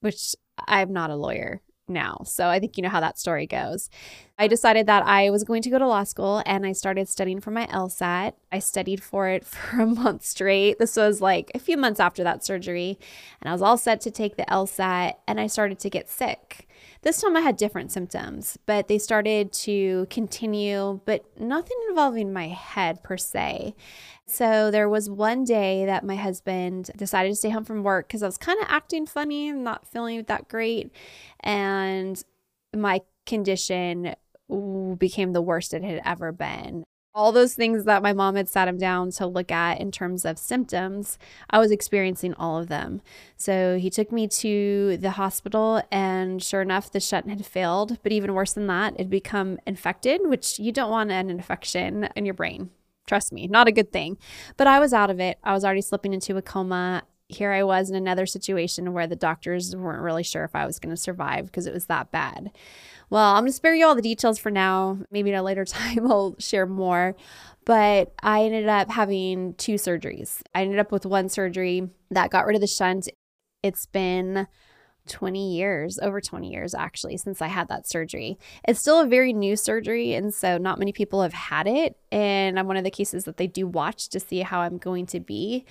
which 0.00 0.34
I'm 0.58 0.94
not 0.94 1.10
a 1.10 1.16
lawyer 1.16 1.60
now. 1.92 2.22
So 2.24 2.48
I 2.48 2.58
think 2.58 2.76
you 2.76 2.82
know 2.82 2.88
how 2.88 3.00
that 3.00 3.18
story 3.18 3.46
goes. 3.46 3.90
I 4.38 4.48
decided 4.48 4.86
that 4.86 5.04
I 5.06 5.30
was 5.30 5.44
going 5.44 5.62
to 5.62 5.70
go 5.70 5.78
to 5.78 5.86
law 5.86 6.04
school 6.04 6.42
and 6.46 6.66
I 6.66 6.72
started 6.72 7.08
studying 7.08 7.40
for 7.40 7.50
my 7.50 7.66
LSAT. 7.66 8.32
I 8.50 8.58
studied 8.58 9.02
for 9.02 9.28
it 9.28 9.44
for 9.46 9.80
a 9.80 9.86
month 9.86 10.24
straight. 10.24 10.78
This 10.78 10.96
was 10.96 11.20
like 11.20 11.50
a 11.54 11.58
few 11.58 11.76
months 11.76 12.00
after 12.00 12.24
that 12.24 12.44
surgery. 12.44 12.98
And 13.40 13.48
I 13.48 13.52
was 13.52 13.62
all 13.62 13.78
set 13.78 14.00
to 14.02 14.10
take 14.10 14.36
the 14.36 14.44
LSAT 14.44 15.14
and 15.28 15.38
I 15.38 15.46
started 15.46 15.78
to 15.80 15.90
get 15.90 16.08
sick. 16.08 16.68
This 17.02 17.20
time 17.20 17.36
I 17.36 17.40
had 17.40 17.56
different 17.56 17.90
symptoms, 17.90 18.58
but 18.64 18.86
they 18.86 18.98
started 18.98 19.52
to 19.52 20.06
continue, 20.08 21.00
but 21.04 21.24
nothing 21.38 21.76
involving 21.88 22.32
my 22.32 22.46
head 22.46 23.02
per 23.02 23.16
se. 23.16 23.74
So 24.26 24.70
there 24.70 24.88
was 24.88 25.10
one 25.10 25.42
day 25.42 25.84
that 25.84 26.04
my 26.04 26.14
husband 26.14 26.90
decided 26.96 27.30
to 27.30 27.36
stay 27.36 27.50
home 27.50 27.64
from 27.64 27.82
work 27.82 28.06
because 28.06 28.22
I 28.22 28.26
was 28.26 28.38
kind 28.38 28.60
of 28.60 28.66
acting 28.68 29.06
funny 29.06 29.48
and 29.48 29.64
not 29.64 29.90
feeling 29.90 30.22
that 30.22 30.48
great. 30.48 30.92
And 31.40 32.22
my 32.74 33.00
condition 33.26 34.14
became 34.96 35.32
the 35.32 35.42
worst 35.42 35.74
it 35.74 35.82
had 35.82 36.00
ever 36.04 36.30
been 36.30 36.84
all 37.14 37.32
those 37.32 37.54
things 37.54 37.84
that 37.84 38.02
my 38.02 38.12
mom 38.12 38.36
had 38.36 38.48
sat 38.48 38.68
him 38.68 38.78
down 38.78 39.10
to 39.12 39.26
look 39.26 39.50
at 39.50 39.80
in 39.80 39.90
terms 39.90 40.24
of 40.24 40.38
symptoms, 40.38 41.18
I 41.50 41.58
was 41.58 41.70
experiencing 41.70 42.34
all 42.34 42.58
of 42.58 42.68
them. 42.68 43.02
So 43.36 43.78
he 43.78 43.90
took 43.90 44.10
me 44.10 44.26
to 44.28 44.96
the 44.96 45.12
hospital, 45.12 45.82
and 45.90 46.42
sure 46.42 46.62
enough, 46.62 46.90
the 46.90 47.00
shunt 47.00 47.28
had 47.28 47.44
failed. 47.44 47.98
But 48.02 48.12
even 48.12 48.34
worse 48.34 48.54
than 48.54 48.66
that, 48.68 48.94
it 48.94 49.00
had 49.00 49.10
become 49.10 49.58
infected, 49.66 50.22
which 50.24 50.58
you 50.58 50.72
don't 50.72 50.90
want 50.90 51.10
an 51.10 51.28
infection 51.28 52.08
in 52.16 52.24
your 52.24 52.34
brain. 52.34 52.70
Trust 53.06 53.32
me, 53.32 53.46
not 53.46 53.68
a 53.68 53.72
good 53.72 53.92
thing. 53.92 54.16
But 54.56 54.66
I 54.66 54.78
was 54.78 54.92
out 54.92 55.10
of 55.10 55.20
it. 55.20 55.38
I 55.42 55.52
was 55.52 55.64
already 55.64 55.82
slipping 55.82 56.14
into 56.14 56.36
a 56.36 56.42
coma. 56.42 57.02
Here 57.34 57.52
I 57.52 57.62
was 57.62 57.90
in 57.90 57.96
another 57.96 58.26
situation 58.26 58.92
where 58.92 59.06
the 59.06 59.16
doctors 59.16 59.74
weren't 59.74 60.02
really 60.02 60.22
sure 60.22 60.44
if 60.44 60.54
I 60.54 60.66
was 60.66 60.78
going 60.78 60.94
to 60.94 61.00
survive 61.00 61.46
because 61.46 61.66
it 61.66 61.74
was 61.74 61.86
that 61.86 62.10
bad. 62.10 62.50
Well, 63.10 63.34
I'm 63.34 63.42
going 63.42 63.48
to 63.48 63.52
spare 63.52 63.74
you 63.74 63.86
all 63.86 63.94
the 63.94 64.02
details 64.02 64.38
for 64.38 64.50
now. 64.50 64.98
Maybe 65.10 65.32
at 65.32 65.40
a 65.40 65.42
later 65.42 65.64
time 65.66 66.10
I'll 66.10 66.36
share 66.38 66.66
more. 66.66 67.14
But 67.64 68.12
I 68.22 68.42
ended 68.42 68.68
up 68.68 68.90
having 68.90 69.54
two 69.54 69.74
surgeries. 69.74 70.42
I 70.54 70.62
ended 70.62 70.78
up 70.78 70.90
with 70.90 71.06
one 71.06 71.28
surgery 71.28 71.88
that 72.10 72.30
got 72.30 72.46
rid 72.46 72.56
of 72.56 72.60
the 72.60 72.66
shunt. 72.66 73.08
It's 73.62 73.86
been 73.86 74.48
20 75.08 75.56
years, 75.56 75.98
over 76.00 76.20
20 76.20 76.50
years 76.50 76.74
actually, 76.74 77.16
since 77.16 77.42
I 77.42 77.48
had 77.48 77.68
that 77.68 77.88
surgery. 77.88 78.38
It's 78.66 78.80
still 78.80 79.00
a 79.00 79.06
very 79.06 79.32
new 79.32 79.56
surgery, 79.56 80.14
and 80.14 80.32
so 80.32 80.58
not 80.58 80.78
many 80.78 80.92
people 80.92 81.22
have 81.22 81.32
had 81.32 81.66
it. 81.66 81.96
And 82.10 82.58
I'm 82.58 82.66
one 82.66 82.76
of 82.76 82.84
the 82.84 82.90
cases 82.90 83.24
that 83.24 83.36
they 83.36 83.46
do 83.46 83.66
watch 83.66 84.08
to 84.10 84.20
see 84.20 84.40
how 84.40 84.60
I'm 84.60 84.78
going 84.78 85.06
to 85.06 85.20
be. 85.20 85.64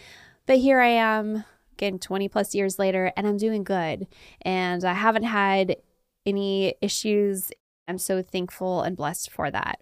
But 0.45 0.57
here 0.57 0.79
I 0.79 0.89
am, 0.89 1.45
again, 1.73 1.99
20 1.99 2.27
plus 2.29 2.53
years 2.55 2.79
later, 2.79 3.11
and 3.15 3.27
I'm 3.27 3.37
doing 3.37 3.63
good. 3.63 4.07
And 4.41 4.83
I 4.83 4.93
haven't 4.93 5.23
had 5.23 5.77
any 6.25 6.75
issues. 6.81 7.51
I'm 7.87 7.97
so 7.97 8.21
thankful 8.21 8.81
and 8.81 8.97
blessed 8.97 9.31
for 9.31 9.51
that. 9.51 9.81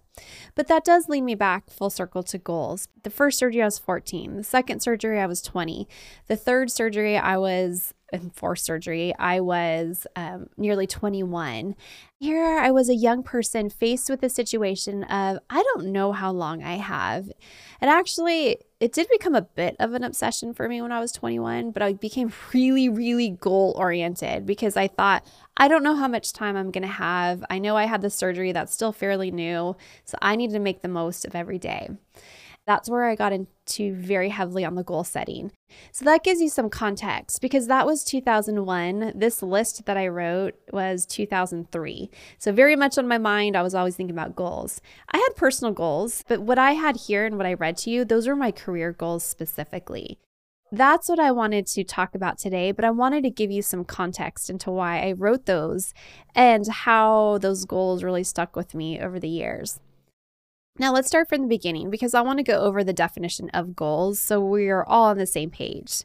But 0.54 0.68
that 0.68 0.84
does 0.84 1.08
lead 1.08 1.22
me 1.22 1.34
back 1.34 1.70
full 1.70 1.90
circle 1.90 2.22
to 2.24 2.38
goals. 2.38 2.88
The 3.02 3.10
first 3.10 3.38
surgery, 3.38 3.62
I 3.62 3.66
was 3.66 3.78
14. 3.78 4.36
The 4.36 4.44
second 4.44 4.80
surgery, 4.80 5.20
I 5.20 5.26
was 5.26 5.42
20. 5.42 5.88
The 6.26 6.36
third 6.36 6.70
surgery, 6.70 7.16
I 7.16 7.36
was 7.36 7.94
in 8.12 8.30
for 8.30 8.56
surgery, 8.56 9.14
I 9.18 9.40
was 9.40 10.06
um, 10.16 10.48
nearly 10.56 10.86
21. 10.86 11.74
Here, 12.18 12.58
I 12.58 12.70
was 12.70 12.88
a 12.88 12.94
young 12.94 13.22
person 13.22 13.70
faced 13.70 14.10
with 14.10 14.22
a 14.22 14.28
situation 14.28 15.04
of, 15.04 15.38
I 15.48 15.62
don't 15.62 15.86
know 15.86 16.12
how 16.12 16.32
long 16.32 16.62
I 16.62 16.76
have. 16.76 17.30
And 17.80 17.90
actually, 17.90 18.58
it 18.78 18.92
did 18.92 19.08
become 19.10 19.34
a 19.34 19.42
bit 19.42 19.76
of 19.78 19.94
an 19.94 20.04
obsession 20.04 20.52
for 20.52 20.68
me 20.68 20.82
when 20.82 20.92
I 20.92 21.00
was 21.00 21.12
21, 21.12 21.70
but 21.70 21.82
I 21.82 21.94
became 21.94 22.32
really, 22.52 22.88
really 22.88 23.30
goal 23.30 23.74
oriented 23.76 24.44
because 24.44 24.76
I 24.76 24.88
thought, 24.88 25.26
I 25.56 25.68
don't 25.68 25.82
know 25.82 25.96
how 25.96 26.08
much 26.08 26.32
time 26.32 26.56
I'm 26.56 26.70
going 26.70 26.82
to 26.82 26.88
have. 26.88 27.44
I 27.48 27.58
know 27.58 27.76
I 27.76 27.84
had 27.84 28.02
the 28.02 28.10
surgery 28.10 28.52
that's 28.52 28.72
still 28.72 28.92
fairly 28.92 29.30
new, 29.30 29.76
so 30.10 30.18
I 30.20 30.36
need 30.36 30.50
to 30.50 30.58
make 30.58 30.82
the 30.82 30.88
most 30.88 31.24
of 31.24 31.34
every 31.34 31.58
day. 31.58 31.90
That's 32.66 32.90
where 32.90 33.04
I 33.04 33.14
got 33.14 33.32
into 33.32 33.94
very 33.94 34.28
heavily 34.28 34.64
on 34.64 34.74
the 34.74 34.84
goal 34.84 35.02
setting. 35.02 35.50
So 35.92 36.04
that 36.04 36.22
gives 36.22 36.40
you 36.40 36.48
some 36.48 36.68
context 36.68 37.40
because 37.40 37.66
that 37.66 37.86
was 37.86 38.04
2001. 38.04 39.12
This 39.14 39.42
list 39.42 39.86
that 39.86 39.96
I 39.96 40.08
wrote 40.08 40.54
was 40.72 41.06
2003. 41.06 42.10
So, 42.38 42.52
very 42.52 42.76
much 42.76 42.98
on 42.98 43.08
my 43.08 43.18
mind, 43.18 43.56
I 43.56 43.62
was 43.62 43.74
always 43.74 43.96
thinking 43.96 44.14
about 44.14 44.36
goals. 44.36 44.80
I 45.10 45.18
had 45.18 45.36
personal 45.36 45.72
goals, 45.72 46.22
but 46.28 46.42
what 46.42 46.58
I 46.58 46.72
had 46.72 46.96
here 46.96 47.24
and 47.24 47.36
what 47.36 47.46
I 47.46 47.54
read 47.54 47.76
to 47.78 47.90
you, 47.90 48.04
those 48.04 48.28
were 48.28 48.36
my 48.36 48.52
career 48.52 48.92
goals 48.92 49.24
specifically. 49.24 50.18
That's 50.72 51.08
what 51.08 51.18
I 51.18 51.32
wanted 51.32 51.66
to 51.68 51.82
talk 51.82 52.14
about 52.14 52.38
today, 52.38 52.70
but 52.70 52.84
I 52.84 52.90
wanted 52.90 53.24
to 53.24 53.30
give 53.30 53.50
you 53.50 53.62
some 53.62 53.84
context 53.84 54.48
into 54.48 54.70
why 54.70 55.00
I 55.00 55.12
wrote 55.12 55.46
those 55.46 55.92
and 56.36 56.68
how 56.68 57.38
those 57.38 57.64
goals 57.64 58.04
really 58.04 58.22
stuck 58.22 58.54
with 58.54 58.72
me 58.76 59.00
over 59.00 59.18
the 59.18 59.28
years. 59.28 59.80
Now, 60.80 60.94
let's 60.94 61.08
start 61.08 61.28
from 61.28 61.42
the 61.42 61.46
beginning 61.46 61.90
because 61.90 62.14
I 62.14 62.22
want 62.22 62.38
to 62.38 62.42
go 62.42 62.58
over 62.58 62.82
the 62.82 62.94
definition 62.94 63.50
of 63.50 63.76
goals 63.76 64.18
so 64.18 64.40
we 64.40 64.70
are 64.70 64.82
all 64.82 65.10
on 65.10 65.18
the 65.18 65.26
same 65.26 65.50
page. 65.50 66.04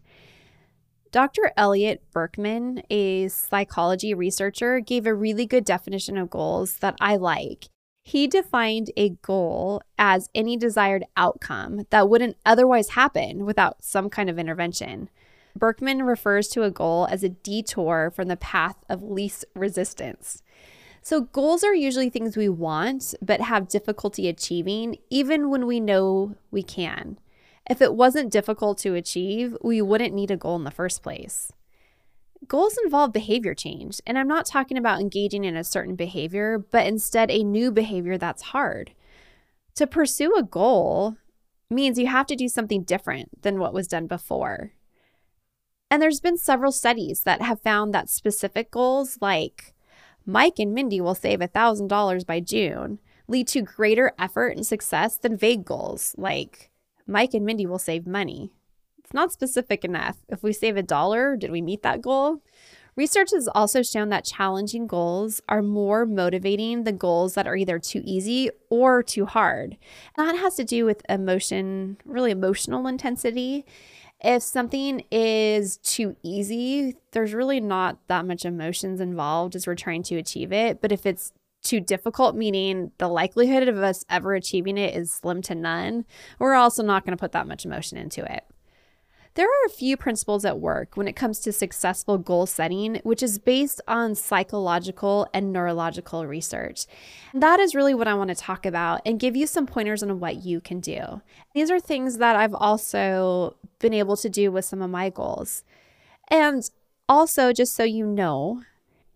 Dr. 1.13 1.53
Elliot 1.55 2.03
Berkman, 2.11 2.83
a 2.89 3.29
psychology 3.29 4.13
researcher, 4.13 4.81
gave 4.81 5.05
a 5.05 5.13
really 5.13 5.45
good 5.45 5.63
definition 5.63 6.17
of 6.17 6.29
goals 6.29 6.79
that 6.79 6.97
I 6.99 7.15
like. 7.15 7.69
He 8.03 8.27
defined 8.27 8.91
a 8.97 9.11
goal 9.21 9.81
as 9.97 10.29
any 10.35 10.57
desired 10.57 11.05
outcome 11.15 11.85
that 11.89 12.09
wouldn't 12.09 12.35
otherwise 12.45 12.89
happen 12.89 13.45
without 13.45 13.81
some 13.81 14.09
kind 14.09 14.29
of 14.29 14.37
intervention. 14.37 15.09
Berkman 15.55 16.03
refers 16.03 16.49
to 16.49 16.63
a 16.63 16.69
goal 16.69 17.07
as 17.09 17.23
a 17.23 17.29
detour 17.29 18.11
from 18.13 18.27
the 18.27 18.35
path 18.35 18.83
of 18.89 19.01
least 19.01 19.45
resistance. 19.55 20.43
So, 21.05 21.21
goals 21.21 21.63
are 21.63 21.75
usually 21.75 22.09
things 22.09 22.35
we 22.35 22.49
want 22.49 23.13
but 23.21 23.39
have 23.39 23.67
difficulty 23.67 24.27
achieving, 24.27 24.97
even 25.11 25.51
when 25.51 25.67
we 25.67 25.79
know 25.79 26.33
we 26.49 26.63
can. 26.63 27.19
If 27.69 27.79
it 27.79 27.93
wasn't 27.93 28.31
difficult 28.31 28.79
to 28.79 28.95
achieve, 28.95 29.55
we 29.61 29.83
wouldn't 29.83 30.15
need 30.15 30.31
a 30.31 30.35
goal 30.35 30.55
in 30.55 30.63
the 30.63 30.71
first 30.71 31.03
place. 31.03 31.51
Goals 32.47 32.79
involve 32.83 33.13
behavior 33.13 33.53
change, 33.53 34.01
and 34.07 34.17
I'm 34.17 34.27
not 34.27 34.47
talking 34.47 34.79
about 34.79 34.99
engaging 34.99 35.43
in 35.43 35.55
a 35.55 35.63
certain 35.63 35.95
behavior, 35.95 36.57
but 36.57 36.87
instead 36.87 37.29
a 37.29 37.43
new 37.43 37.71
behavior 37.71 38.17
that's 38.17 38.41
hard. 38.41 38.91
To 39.75 39.85
pursue 39.85 40.33
a 40.35 40.41
goal 40.41 41.17
means 41.69 41.99
you 41.99 42.07
have 42.07 42.25
to 42.25 42.35
do 42.35 42.47
something 42.47 42.81
different 42.81 43.43
than 43.43 43.59
what 43.59 43.75
was 43.75 43.87
done 43.87 44.07
before. 44.07 44.71
And 45.91 46.01
there's 46.01 46.19
been 46.19 46.39
several 46.39 46.71
studies 46.71 47.21
that 47.25 47.43
have 47.43 47.61
found 47.61 47.93
that 47.93 48.09
specific 48.09 48.71
goals 48.71 49.19
like 49.21 49.74
Mike 50.25 50.59
and 50.59 50.73
Mindy 50.73 50.99
will 50.99 51.15
save 51.15 51.39
$1,000 51.39 52.25
by 52.25 52.39
June 52.39 52.99
lead 53.27 53.47
to 53.47 53.61
greater 53.61 54.13
effort 54.19 54.55
and 54.55 54.65
success 54.65 55.17
than 55.17 55.37
vague 55.37 55.65
goals 55.65 56.13
like 56.17 56.69
Mike 57.07 57.33
and 57.33 57.45
Mindy 57.45 57.65
will 57.65 57.79
save 57.79 58.07
money. 58.07 58.51
It's 58.99 59.13
not 59.13 59.31
specific 59.31 59.83
enough. 59.85 60.17
If 60.29 60.41
we 60.41 60.53
save 60.53 60.77
a 60.77 60.83
dollar, 60.83 61.35
did 61.35 61.51
we 61.51 61.61
meet 61.61 61.83
that 61.83 62.01
goal? 62.01 62.41
Research 62.95 63.31
has 63.33 63.49
also 63.49 63.83
shown 63.83 64.09
that 64.09 64.23
challenging 64.23 64.87
goals 64.87 65.41
are 65.49 65.61
more 65.61 66.05
motivating 66.05 66.85
than 66.85 66.97
goals 66.97 67.33
that 67.33 67.45
are 67.45 67.55
either 67.55 67.77
too 67.77 68.01
easy 68.05 68.49
or 68.69 69.03
too 69.03 69.25
hard. 69.25 69.77
And 70.17 70.27
that 70.27 70.37
has 70.37 70.55
to 70.55 70.63
do 70.63 70.85
with 70.85 71.03
emotion, 71.09 71.97
really 72.05 72.31
emotional 72.31 72.87
intensity 72.87 73.65
if 74.23 74.43
something 74.43 75.03
is 75.11 75.77
too 75.77 76.15
easy, 76.23 76.95
there's 77.11 77.33
really 77.33 77.59
not 77.59 77.99
that 78.07 78.25
much 78.25 78.45
emotions 78.45 78.99
involved 78.99 79.55
as 79.55 79.67
we're 79.67 79.75
trying 79.75 80.03
to 80.03 80.17
achieve 80.17 80.51
it. 80.51 80.81
But 80.81 80.91
if 80.91 81.05
it's 81.05 81.31
too 81.63 81.79
difficult, 81.79 82.35
meaning 82.35 82.91
the 82.97 83.07
likelihood 83.07 83.67
of 83.67 83.77
us 83.77 84.05
ever 84.09 84.33
achieving 84.33 84.77
it 84.77 84.95
is 84.95 85.11
slim 85.11 85.41
to 85.43 85.55
none, 85.55 86.05
we're 86.39 86.53
also 86.53 86.83
not 86.83 87.05
going 87.05 87.17
to 87.17 87.21
put 87.21 87.33
that 87.33 87.47
much 87.47 87.65
emotion 87.65 87.97
into 87.97 88.23
it. 88.23 88.43
There 89.35 89.47
are 89.47 89.65
a 89.65 89.69
few 89.69 89.97
principles 89.97 90.45
at 90.45 90.61
work 90.61 90.95
when 90.95 91.09
it 91.09 91.15
comes 91.17 91.39
to 91.41 91.51
successful 91.51 92.17
goal 92.17 92.45
setting, 92.45 93.01
which 93.03 93.21
is 93.21 93.37
based 93.37 93.81
on 93.85 94.15
psychological 94.15 95.27
and 95.33 95.51
neurological 95.51 96.25
research. 96.25 96.85
That 97.33 97.59
is 97.59 97.75
really 97.75 97.93
what 97.93 98.07
I 98.07 98.13
want 98.13 98.29
to 98.29 98.35
talk 98.35 98.65
about 98.65 99.01
and 99.05 99.19
give 99.19 99.35
you 99.35 99.45
some 99.45 99.67
pointers 99.67 100.01
on 100.01 100.21
what 100.21 100.45
you 100.45 100.61
can 100.61 100.79
do. 100.79 101.21
These 101.53 101.69
are 101.69 101.81
things 101.81 102.17
that 102.17 102.37
I've 102.37 102.55
also 102.55 103.57
been 103.79 103.93
able 103.93 104.15
to 104.17 104.29
do 104.29 104.53
with 104.53 104.63
some 104.63 104.81
of 104.81 104.89
my 104.89 105.09
goals. 105.09 105.65
And 106.29 106.69
also, 107.09 107.51
just 107.51 107.75
so 107.75 107.83
you 107.83 108.05
know, 108.05 108.63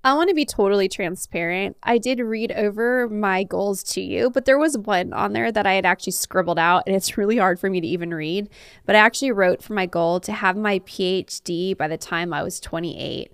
I 0.01 0.13
want 0.13 0.29
to 0.29 0.36
be 0.36 0.46
totally 0.46 0.88
transparent. 0.88 1.75
I 1.84 1.98
did 1.98 2.20
read 2.20 2.53
over 2.53 3.10
my 3.10 3.44
goals 3.44 3.84
to 3.84 4.01
you, 4.01 4.29
but 4.29 4.46
there 4.46 4.58
was 4.58 4.77
one 4.77 5.12
on 5.12 5.34
there 5.34 5.51
that 5.51 5.68
I 5.68 5.74
had 5.74 5.86
actually 5.86 6.13
scribbled 6.13 6.58
out, 6.58 6.84
and 6.88 6.96
it's 6.96 7.18
really 7.18 7.38
hard 7.38 7.60
for 7.60 7.70
me 7.70 7.82
to 7.82 7.88
even 7.88 8.13
read. 8.13 8.50
But 8.86 8.96
I 8.96 9.00
actually 9.00 9.32
wrote 9.32 9.62
for 9.62 9.74
my 9.74 9.86
goal 9.86 10.22
to 10.22 10.32
have 10.32 10.56
my 10.56 10.79
PhD 10.79 11.75
by 11.75 11.89
the 11.89 11.98
time 11.98 12.32
I 12.32 12.44
was 12.44 12.62
28. 12.62 13.34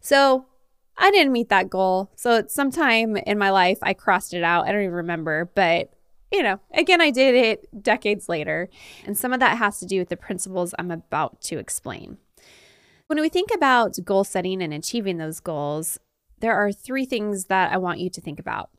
So 0.00 0.46
I 0.96 1.10
didn't 1.10 1.32
meet 1.32 1.48
that 1.48 1.70
goal. 1.70 2.12
So 2.14 2.44
sometime 2.46 3.16
in 3.16 3.36
my 3.36 3.50
life, 3.50 3.78
I 3.82 3.92
crossed 3.92 4.32
it 4.32 4.44
out. 4.44 4.66
I 4.66 4.72
don't 4.72 4.82
even 4.82 4.94
remember, 4.94 5.50
but 5.56 5.92
you 6.32 6.42
know, 6.42 6.60
again, 6.72 7.00
I 7.00 7.10
did 7.10 7.34
it 7.34 7.82
decades 7.82 8.28
later. 8.28 8.68
And 9.04 9.18
some 9.18 9.32
of 9.32 9.40
that 9.40 9.58
has 9.58 9.80
to 9.80 9.86
do 9.86 9.98
with 9.98 10.08
the 10.08 10.16
principles 10.16 10.74
I'm 10.78 10.90
about 10.90 11.40
to 11.42 11.58
explain. 11.58 12.18
When 13.08 13.20
we 13.20 13.28
think 13.28 13.50
about 13.54 14.04
goal 14.04 14.24
setting 14.24 14.60
and 14.60 14.74
achieving 14.74 15.18
those 15.18 15.38
goals, 15.38 16.00
there 16.40 16.56
are 16.56 16.72
three 16.72 17.04
things 17.04 17.44
that 17.44 17.72
I 17.72 17.76
want 17.76 18.00
you 18.00 18.10
to 18.10 18.20
think 18.20 18.40
about. 18.40 18.70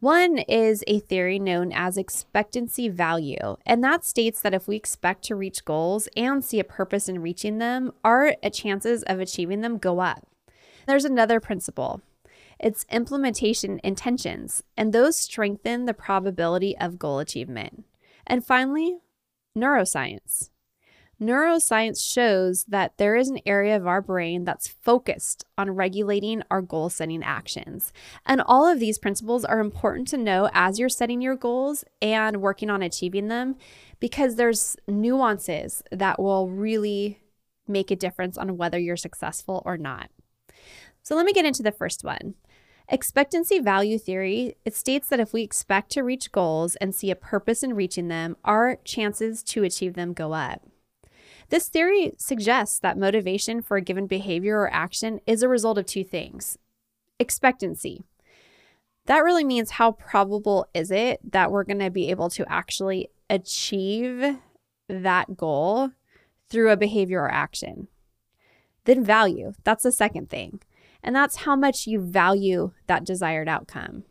One 0.00 0.38
is 0.38 0.82
a 0.88 0.98
theory 0.98 1.38
known 1.38 1.70
as 1.72 1.96
expectancy 1.96 2.88
value, 2.88 3.56
and 3.64 3.84
that 3.84 4.04
states 4.04 4.40
that 4.42 4.52
if 4.52 4.66
we 4.66 4.74
expect 4.74 5.22
to 5.24 5.36
reach 5.36 5.64
goals 5.64 6.08
and 6.16 6.44
see 6.44 6.58
a 6.58 6.64
purpose 6.64 7.08
in 7.08 7.22
reaching 7.22 7.58
them, 7.58 7.92
our 8.02 8.34
chances 8.52 9.04
of 9.04 9.20
achieving 9.20 9.60
them 9.60 9.78
go 9.78 10.00
up. 10.00 10.26
There's 10.88 11.04
another 11.04 11.38
principle. 11.38 12.02
It's 12.58 12.84
implementation 12.90 13.80
intentions, 13.84 14.64
and 14.76 14.92
those 14.92 15.16
strengthen 15.16 15.84
the 15.84 15.94
probability 15.94 16.76
of 16.78 16.98
goal 16.98 17.20
achievement. 17.20 17.84
And 18.26 18.44
finally, 18.44 18.98
neuroscience. 19.56 20.50
Neuroscience 21.20 22.04
shows 22.06 22.64
that 22.64 22.98
there 22.98 23.16
is 23.16 23.30
an 23.30 23.40
area 23.46 23.74
of 23.74 23.86
our 23.86 24.02
brain 24.02 24.44
that's 24.44 24.68
focused 24.68 25.44
on 25.56 25.70
regulating 25.70 26.42
our 26.50 26.60
goal 26.60 26.90
setting 26.90 27.22
actions. 27.22 27.90
And 28.26 28.42
all 28.44 28.66
of 28.66 28.80
these 28.80 28.98
principles 28.98 29.44
are 29.44 29.60
important 29.60 30.08
to 30.08 30.18
know 30.18 30.50
as 30.52 30.78
you're 30.78 30.90
setting 30.90 31.22
your 31.22 31.36
goals 31.36 31.84
and 32.02 32.42
working 32.42 32.68
on 32.68 32.82
achieving 32.82 33.28
them 33.28 33.56
because 33.98 34.36
there's 34.36 34.76
nuances 34.86 35.82
that 35.90 36.20
will 36.20 36.50
really 36.50 37.20
make 37.66 37.90
a 37.90 37.96
difference 37.96 38.36
on 38.36 38.58
whether 38.58 38.78
you're 38.78 38.96
successful 38.96 39.62
or 39.64 39.78
not. 39.78 40.10
So 41.02 41.16
let 41.16 41.24
me 41.24 41.32
get 41.32 41.46
into 41.46 41.62
the 41.62 41.72
first 41.72 42.04
one 42.04 42.34
Expectancy 42.88 43.58
value 43.58 43.98
theory, 43.98 44.56
it 44.64 44.74
states 44.74 45.08
that 45.08 45.18
if 45.18 45.32
we 45.32 45.42
expect 45.42 45.90
to 45.90 46.02
reach 46.02 46.30
goals 46.30 46.76
and 46.76 46.94
see 46.94 47.10
a 47.10 47.16
purpose 47.16 47.64
in 47.64 47.74
reaching 47.74 48.06
them, 48.06 48.36
our 48.44 48.76
chances 48.84 49.42
to 49.42 49.64
achieve 49.64 49.94
them 49.94 50.12
go 50.12 50.32
up. 50.32 50.65
This 51.48 51.68
theory 51.68 52.12
suggests 52.18 52.78
that 52.80 52.98
motivation 52.98 53.62
for 53.62 53.76
a 53.76 53.82
given 53.82 54.06
behavior 54.06 54.58
or 54.60 54.72
action 54.72 55.20
is 55.26 55.42
a 55.42 55.48
result 55.48 55.78
of 55.78 55.86
two 55.86 56.04
things. 56.04 56.58
Expectancy. 57.18 58.02
That 59.06 59.22
really 59.22 59.44
means 59.44 59.72
how 59.72 59.92
probable 59.92 60.66
is 60.74 60.90
it 60.90 61.20
that 61.32 61.52
we're 61.52 61.64
going 61.64 61.78
to 61.78 61.90
be 61.90 62.10
able 62.10 62.28
to 62.30 62.44
actually 62.52 63.08
achieve 63.30 64.36
that 64.88 65.36
goal 65.36 65.90
through 66.48 66.70
a 66.70 66.76
behavior 66.76 67.22
or 67.22 67.30
action. 67.30 67.88
Then 68.84 69.04
value. 69.04 69.52
That's 69.64 69.84
the 69.84 69.92
second 69.92 70.28
thing. 70.28 70.60
And 71.02 71.14
that's 71.14 71.36
how 71.36 71.54
much 71.54 71.86
you 71.86 72.00
value 72.00 72.72
that 72.88 73.04
desired 73.04 73.48
outcome. 73.48 74.04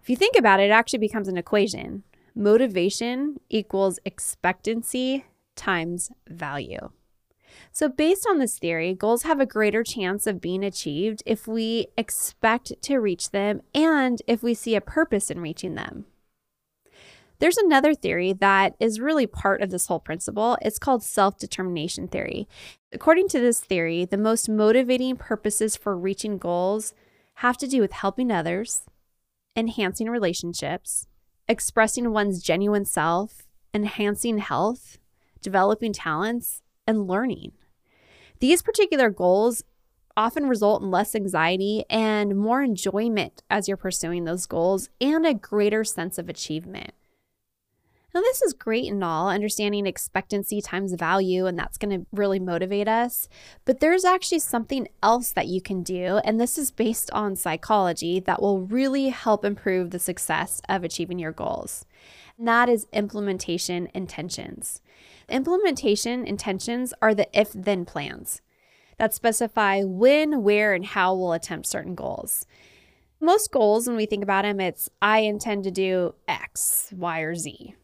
If 0.00 0.08
you 0.10 0.16
think 0.16 0.36
about 0.36 0.60
it, 0.60 0.64
it 0.64 0.72
actually 0.72 0.98
becomes 1.00 1.28
an 1.28 1.36
equation. 1.36 2.04
Motivation 2.34 3.40
equals 3.50 3.98
expectancy 4.04 5.24
times 5.56 6.10
value. 6.28 6.90
So, 7.70 7.88
based 7.88 8.26
on 8.28 8.38
this 8.38 8.58
theory, 8.58 8.94
goals 8.94 9.24
have 9.24 9.40
a 9.40 9.46
greater 9.46 9.82
chance 9.82 10.26
of 10.26 10.40
being 10.40 10.64
achieved 10.64 11.22
if 11.26 11.46
we 11.46 11.88
expect 11.96 12.72
to 12.82 12.98
reach 12.98 13.30
them 13.30 13.60
and 13.74 14.22
if 14.26 14.42
we 14.42 14.54
see 14.54 14.74
a 14.74 14.80
purpose 14.80 15.30
in 15.30 15.40
reaching 15.40 15.74
them. 15.74 16.06
There's 17.38 17.58
another 17.58 17.92
theory 17.92 18.32
that 18.34 18.76
is 18.78 19.00
really 19.00 19.26
part 19.26 19.62
of 19.62 19.70
this 19.70 19.86
whole 19.86 19.98
principle. 19.98 20.56
It's 20.62 20.78
called 20.78 21.02
self 21.02 21.38
determination 21.38 22.06
theory. 22.06 22.46
According 22.92 23.28
to 23.30 23.40
this 23.40 23.58
theory, 23.58 24.04
the 24.04 24.16
most 24.16 24.48
motivating 24.48 25.16
purposes 25.16 25.76
for 25.76 25.96
reaching 25.96 26.38
goals 26.38 26.94
have 27.36 27.56
to 27.58 27.66
do 27.66 27.80
with 27.80 27.92
helping 27.92 28.30
others, 28.30 28.82
enhancing 29.56 30.08
relationships, 30.08 31.08
expressing 31.48 32.12
one's 32.12 32.42
genuine 32.42 32.84
self, 32.84 33.48
enhancing 33.74 34.38
health, 34.38 34.98
developing 35.42 35.92
talents, 35.92 36.62
and 36.86 37.06
learning. 37.06 37.52
These 38.40 38.62
particular 38.62 39.10
goals 39.10 39.62
often 40.16 40.46
result 40.46 40.82
in 40.82 40.90
less 40.90 41.14
anxiety 41.14 41.84
and 41.88 42.36
more 42.36 42.62
enjoyment 42.62 43.42
as 43.48 43.68
you're 43.68 43.76
pursuing 43.76 44.24
those 44.24 44.46
goals 44.46 44.88
and 45.00 45.26
a 45.26 45.34
greater 45.34 45.84
sense 45.84 46.18
of 46.18 46.28
achievement. 46.28 46.92
Now, 48.14 48.20
this 48.20 48.42
is 48.42 48.52
great 48.52 48.92
and 48.92 49.02
all, 49.02 49.30
understanding 49.30 49.86
expectancy 49.86 50.60
times 50.60 50.92
value, 50.92 51.46
and 51.46 51.58
that's 51.58 51.78
going 51.78 51.98
to 51.98 52.06
really 52.12 52.38
motivate 52.38 52.86
us. 52.86 53.26
But 53.64 53.80
there's 53.80 54.04
actually 54.04 54.40
something 54.40 54.86
else 55.02 55.32
that 55.32 55.46
you 55.46 55.62
can 55.62 55.82
do, 55.82 56.20
and 56.22 56.38
this 56.38 56.58
is 56.58 56.70
based 56.70 57.10
on 57.12 57.36
psychology 57.36 58.20
that 58.20 58.42
will 58.42 58.60
really 58.60 59.08
help 59.08 59.46
improve 59.46 59.90
the 59.90 59.98
success 59.98 60.60
of 60.68 60.84
achieving 60.84 61.18
your 61.18 61.32
goals. 61.32 61.86
And 62.36 62.46
that 62.46 62.68
is 62.68 62.86
implementation 62.92 63.88
intentions. 63.94 64.82
Implementation 65.28 66.26
intentions 66.26 66.92
are 67.00 67.14
the 67.14 67.28
if 67.38 67.52
then 67.52 67.84
plans 67.84 68.40
that 68.98 69.14
specify 69.14 69.82
when, 69.82 70.42
where, 70.42 70.74
and 70.74 70.86
how 70.86 71.14
we'll 71.14 71.32
attempt 71.32 71.66
certain 71.66 71.94
goals. 71.94 72.46
Most 73.20 73.50
goals, 73.50 73.86
when 73.86 73.96
we 73.96 74.06
think 74.06 74.22
about 74.22 74.42
them, 74.42 74.60
it's 74.60 74.90
I 75.00 75.20
intend 75.20 75.64
to 75.64 75.70
do 75.70 76.14
X, 76.28 76.92
Y, 76.96 77.20
or 77.20 77.34
Z 77.34 77.74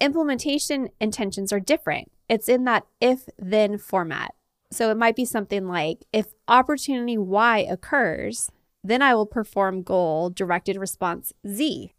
implementation 0.00 0.88
intentions 1.00 1.52
are 1.52 1.60
different. 1.60 2.10
It's 2.28 2.48
in 2.48 2.64
that 2.64 2.86
if 3.00 3.28
then 3.38 3.78
format. 3.78 4.34
So 4.70 4.90
it 4.90 4.96
might 4.96 5.16
be 5.16 5.24
something 5.24 5.66
like 5.66 6.04
if 6.12 6.26
opportunity 6.48 7.18
Y 7.18 7.58
occurs, 7.70 8.50
then 8.82 9.02
I 9.02 9.14
will 9.14 9.26
perform 9.26 9.82
goal 9.82 10.30
directed 10.30 10.76
response 10.76 11.32
Z, 11.46 11.92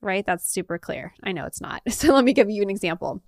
right? 0.00 0.24
That's 0.24 0.48
super 0.48 0.78
clear. 0.78 1.14
I 1.22 1.32
know 1.32 1.46
it's 1.46 1.60
not. 1.60 1.82
So 1.90 2.14
let 2.14 2.24
me 2.24 2.32
give 2.32 2.48
you 2.50 2.62
an 2.62 2.70
example. 2.70 3.22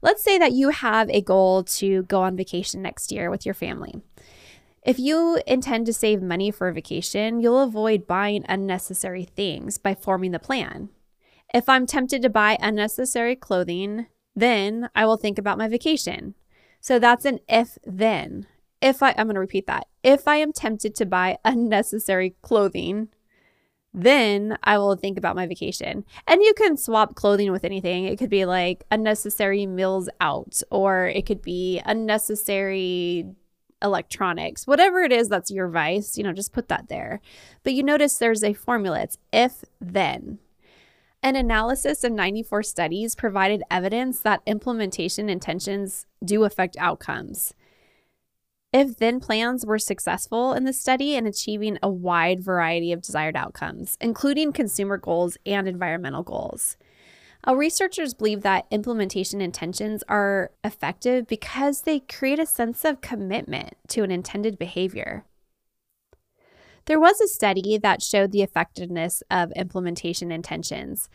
Let's 0.00 0.22
say 0.22 0.38
that 0.38 0.52
you 0.52 0.70
have 0.70 1.10
a 1.10 1.20
goal 1.20 1.64
to 1.64 2.04
go 2.04 2.22
on 2.22 2.36
vacation 2.36 2.82
next 2.82 3.10
year 3.10 3.30
with 3.30 3.44
your 3.44 3.54
family. 3.54 4.00
If 4.82 4.98
you 4.98 5.40
intend 5.46 5.86
to 5.86 5.92
save 5.92 6.22
money 6.22 6.50
for 6.50 6.68
a 6.68 6.72
vacation, 6.72 7.40
you'll 7.40 7.60
avoid 7.60 8.06
buying 8.06 8.44
unnecessary 8.48 9.24
things 9.24 9.76
by 9.76 9.94
forming 9.94 10.30
the 10.30 10.38
plan. 10.38 10.88
If 11.52 11.68
I'm 11.68 11.86
tempted 11.86 12.22
to 12.22 12.30
buy 12.30 12.56
unnecessary 12.60 13.34
clothing, 13.34 14.06
then 14.36 14.88
I 14.94 15.04
will 15.04 15.16
think 15.16 15.38
about 15.38 15.58
my 15.58 15.68
vacation. 15.68 16.34
So 16.80 16.98
that's 16.98 17.24
an 17.24 17.40
if 17.48 17.76
then. 17.84 18.46
If 18.80 19.02
I, 19.02 19.10
I'm 19.10 19.26
going 19.26 19.34
to 19.34 19.40
repeat 19.40 19.66
that. 19.66 19.88
If 20.04 20.28
I 20.28 20.36
am 20.36 20.52
tempted 20.52 20.94
to 20.94 21.06
buy 21.06 21.38
unnecessary 21.44 22.36
clothing, 22.42 23.08
then 23.98 24.56
I 24.62 24.78
will 24.78 24.94
think 24.94 25.18
about 25.18 25.34
my 25.34 25.46
vacation. 25.46 26.04
And 26.26 26.42
you 26.42 26.54
can 26.54 26.76
swap 26.76 27.16
clothing 27.16 27.50
with 27.50 27.64
anything. 27.64 28.04
It 28.04 28.16
could 28.16 28.30
be 28.30 28.44
like 28.44 28.84
unnecessary 28.90 29.66
meals 29.66 30.08
out, 30.20 30.62
or 30.70 31.06
it 31.08 31.26
could 31.26 31.42
be 31.42 31.82
unnecessary 31.84 33.26
electronics, 33.82 34.66
whatever 34.66 35.00
it 35.00 35.12
is 35.12 35.28
that's 35.28 35.50
your 35.50 35.68
vice, 35.68 36.16
you 36.16 36.24
know, 36.24 36.32
just 36.32 36.52
put 36.52 36.68
that 36.68 36.88
there. 36.88 37.20
But 37.62 37.74
you 37.74 37.82
notice 37.82 38.18
there's 38.18 38.44
a 38.44 38.52
formula. 38.52 39.00
It's 39.00 39.18
if 39.32 39.64
then. 39.80 40.38
An 41.20 41.34
analysis 41.34 42.04
of 42.04 42.12
94 42.12 42.62
studies 42.62 43.16
provided 43.16 43.64
evidence 43.68 44.20
that 44.20 44.42
implementation 44.46 45.28
intentions 45.28 46.06
do 46.24 46.44
affect 46.44 46.76
outcomes. 46.78 47.54
If 48.72 48.98
then 48.98 49.18
plans 49.18 49.64
were 49.64 49.78
successful 49.78 50.52
in 50.52 50.64
the 50.64 50.74
study 50.74 51.14
in 51.14 51.26
achieving 51.26 51.78
a 51.82 51.88
wide 51.88 52.42
variety 52.42 52.92
of 52.92 53.00
desired 53.00 53.36
outcomes, 53.36 53.96
including 53.98 54.52
consumer 54.52 54.98
goals 54.98 55.38
and 55.46 55.66
environmental 55.66 56.22
goals. 56.22 56.76
Our 57.44 57.56
researchers 57.56 58.12
believe 58.12 58.42
that 58.42 58.66
implementation 58.70 59.40
intentions 59.40 60.04
are 60.06 60.50
effective 60.62 61.26
because 61.26 61.82
they 61.82 62.00
create 62.00 62.38
a 62.38 62.44
sense 62.44 62.84
of 62.84 63.00
commitment 63.00 63.74
to 63.88 64.02
an 64.02 64.10
intended 64.10 64.58
behavior. 64.58 65.24
There 66.84 67.00
was 67.00 67.20
a 67.20 67.28
study 67.28 67.78
that 67.78 68.02
showed 68.02 68.32
the 68.32 68.42
effectiveness 68.42 69.22
of 69.30 69.52
implementation 69.52 70.30
intentions. 70.30 71.08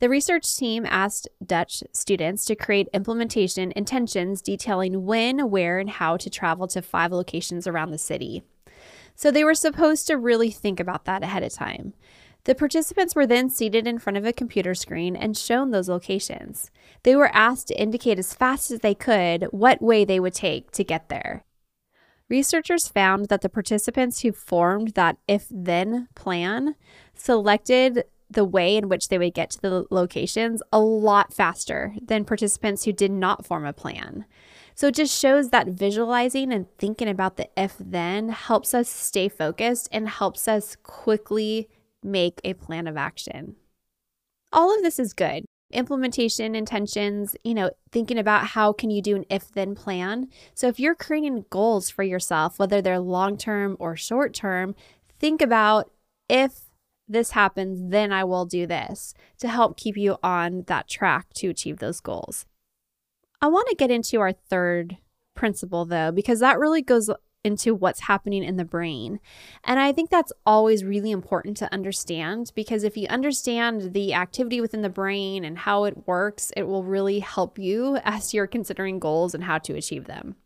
The 0.00 0.08
research 0.08 0.56
team 0.56 0.84
asked 0.86 1.28
Dutch 1.44 1.82
students 1.92 2.44
to 2.46 2.56
create 2.56 2.88
implementation 2.92 3.72
intentions 3.76 4.42
detailing 4.42 5.04
when, 5.04 5.50
where, 5.50 5.78
and 5.78 5.88
how 5.88 6.16
to 6.16 6.28
travel 6.28 6.66
to 6.68 6.82
five 6.82 7.12
locations 7.12 7.66
around 7.66 7.90
the 7.90 7.98
city. 7.98 8.42
So 9.14 9.30
they 9.30 9.44
were 9.44 9.54
supposed 9.54 10.06
to 10.08 10.18
really 10.18 10.50
think 10.50 10.80
about 10.80 11.04
that 11.04 11.22
ahead 11.22 11.44
of 11.44 11.52
time. 11.52 11.94
The 12.44 12.54
participants 12.54 13.14
were 13.14 13.26
then 13.26 13.48
seated 13.48 13.86
in 13.86 13.98
front 13.98 14.18
of 14.18 14.26
a 14.26 14.32
computer 14.32 14.74
screen 14.74 15.16
and 15.16 15.36
shown 15.36 15.70
those 15.70 15.88
locations. 15.88 16.70
They 17.04 17.16
were 17.16 17.34
asked 17.34 17.68
to 17.68 17.80
indicate 17.80 18.18
as 18.18 18.34
fast 18.34 18.70
as 18.70 18.80
they 18.80 18.94
could 18.94 19.44
what 19.50 19.80
way 19.80 20.04
they 20.04 20.20
would 20.20 20.34
take 20.34 20.70
to 20.72 20.84
get 20.84 21.08
there. 21.08 21.44
Researchers 22.28 22.88
found 22.88 23.28
that 23.28 23.42
the 23.42 23.48
participants 23.48 24.20
who 24.20 24.32
formed 24.32 24.88
that 24.88 25.16
if 25.28 25.46
then 25.50 26.08
plan 26.14 26.74
selected 27.14 28.04
the 28.34 28.44
way 28.44 28.76
in 28.76 28.88
which 28.88 29.08
they 29.08 29.18
would 29.18 29.34
get 29.34 29.50
to 29.50 29.60
the 29.60 29.86
locations 29.90 30.62
a 30.72 30.80
lot 30.80 31.32
faster 31.32 31.94
than 32.00 32.24
participants 32.24 32.84
who 32.84 32.92
did 32.92 33.10
not 33.10 33.46
form 33.46 33.64
a 33.64 33.72
plan. 33.72 34.24
So 34.74 34.88
it 34.88 34.94
just 34.94 35.18
shows 35.18 35.50
that 35.50 35.68
visualizing 35.68 36.52
and 36.52 36.66
thinking 36.78 37.08
about 37.08 37.36
the 37.36 37.48
if 37.56 37.76
then 37.78 38.28
helps 38.30 38.74
us 38.74 38.88
stay 38.88 39.28
focused 39.28 39.88
and 39.92 40.08
helps 40.08 40.48
us 40.48 40.76
quickly 40.82 41.68
make 42.02 42.40
a 42.44 42.54
plan 42.54 42.86
of 42.86 42.96
action. 42.96 43.56
All 44.52 44.74
of 44.74 44.82
this 44.82 44.98
is 44.98 45.12
good 45.12 45.44
implementation 45.74 46.54
intentions, 46.54 47.36
you 47.44 47.52
know, 47.52 47.70
thinking 47.90 48.18
about 48.18 48.46
how 48.48 48.72
can 48.72 48.90
you 48.90 49.02
do 49.02 49.16
an 49.16 49.24
if 49.28 49.50
then 49.52 49.74
plan. 49.74 50.28
So 50.54 50.68
if 50.68 50.78
you're 50.78 50.94
creating 50.94 51.44
goals 51.50 51.90
for 51.90 52.02
yourself, 52.02 52.58
whether 52.58 52.80
they're 52.80 53.00
long 53.00 53.36
term 53.36 53.76
or 53.78 53.96
short 53.96 54.32
term, 54.32 54.74
think 55.18 55.42
about 55.42 55.90
if 56.28 56.63
this 57.08 57.32
happens, 57.32 57.90
then 57.90 58.12
I 58.12 58.24
will 58.24 58.46
do 58.46 58.66
this 58.66 59.14
to 59.38 59.48
help 59.48 59.76
keep 59.76 59.96
you 59.96 60.16
on 60.22 60.64
that 60.66 60.88
track 60.88 61.32
to 61.34 61.48
achieve 61.48 61.78
those 61.78 62.00
goals. 62.00 62.46
I 63.40 63.48
want 63.48 63.68
to 63.68 63.76
get 63.76 63.90
into 63.90 64.20
our 64.20 64.32
third 64.32 64.96
principle 65.34 65.84
though, 65.84 66.12
because 66.12 66.40
that 66.40 66.58
really 66.58 66.82
goes 66.82 67.10
into 67.44 67.74
what's 67.74 68.00
happening 68.00 68.42
in 68.42 68.56
the 68.56 68.64
brain. 68.64 69.20
And 69.64 69.78
I 69.78 69.92
think 69.92 70.08
that's 70.08 70.32
always 70.46 70.82
really 70.82 71.10
important 71.10 71.58
to 71.58 71.72
understand 71.72 72.50
because 72.54 72.84
if 72.84 72.96
you 72.96 73.06
understand 73.08 73.92
the 73.92 74.14
activity 74.14 74.62
within 74.62 74.80
the 74.80 74.88
brain 74.88 75.44
and 75.44 75.58
how 75.58 75.84
it 75.84 76.06
works, 76.06 76.52
it 76.56 76.66
will 76.66 76.82
really 76.82 77.20
help 77.20 77.58
you 77.58 77.98
as 78.02 78.32
you're 78.32 78.46
considering 78.46 78.98
goals 78.98 79.34
and 79.34 79.44
how 79.44 79.58
to 79.58 79.74
achieve 79.74 80.06
them. 80.06 80.36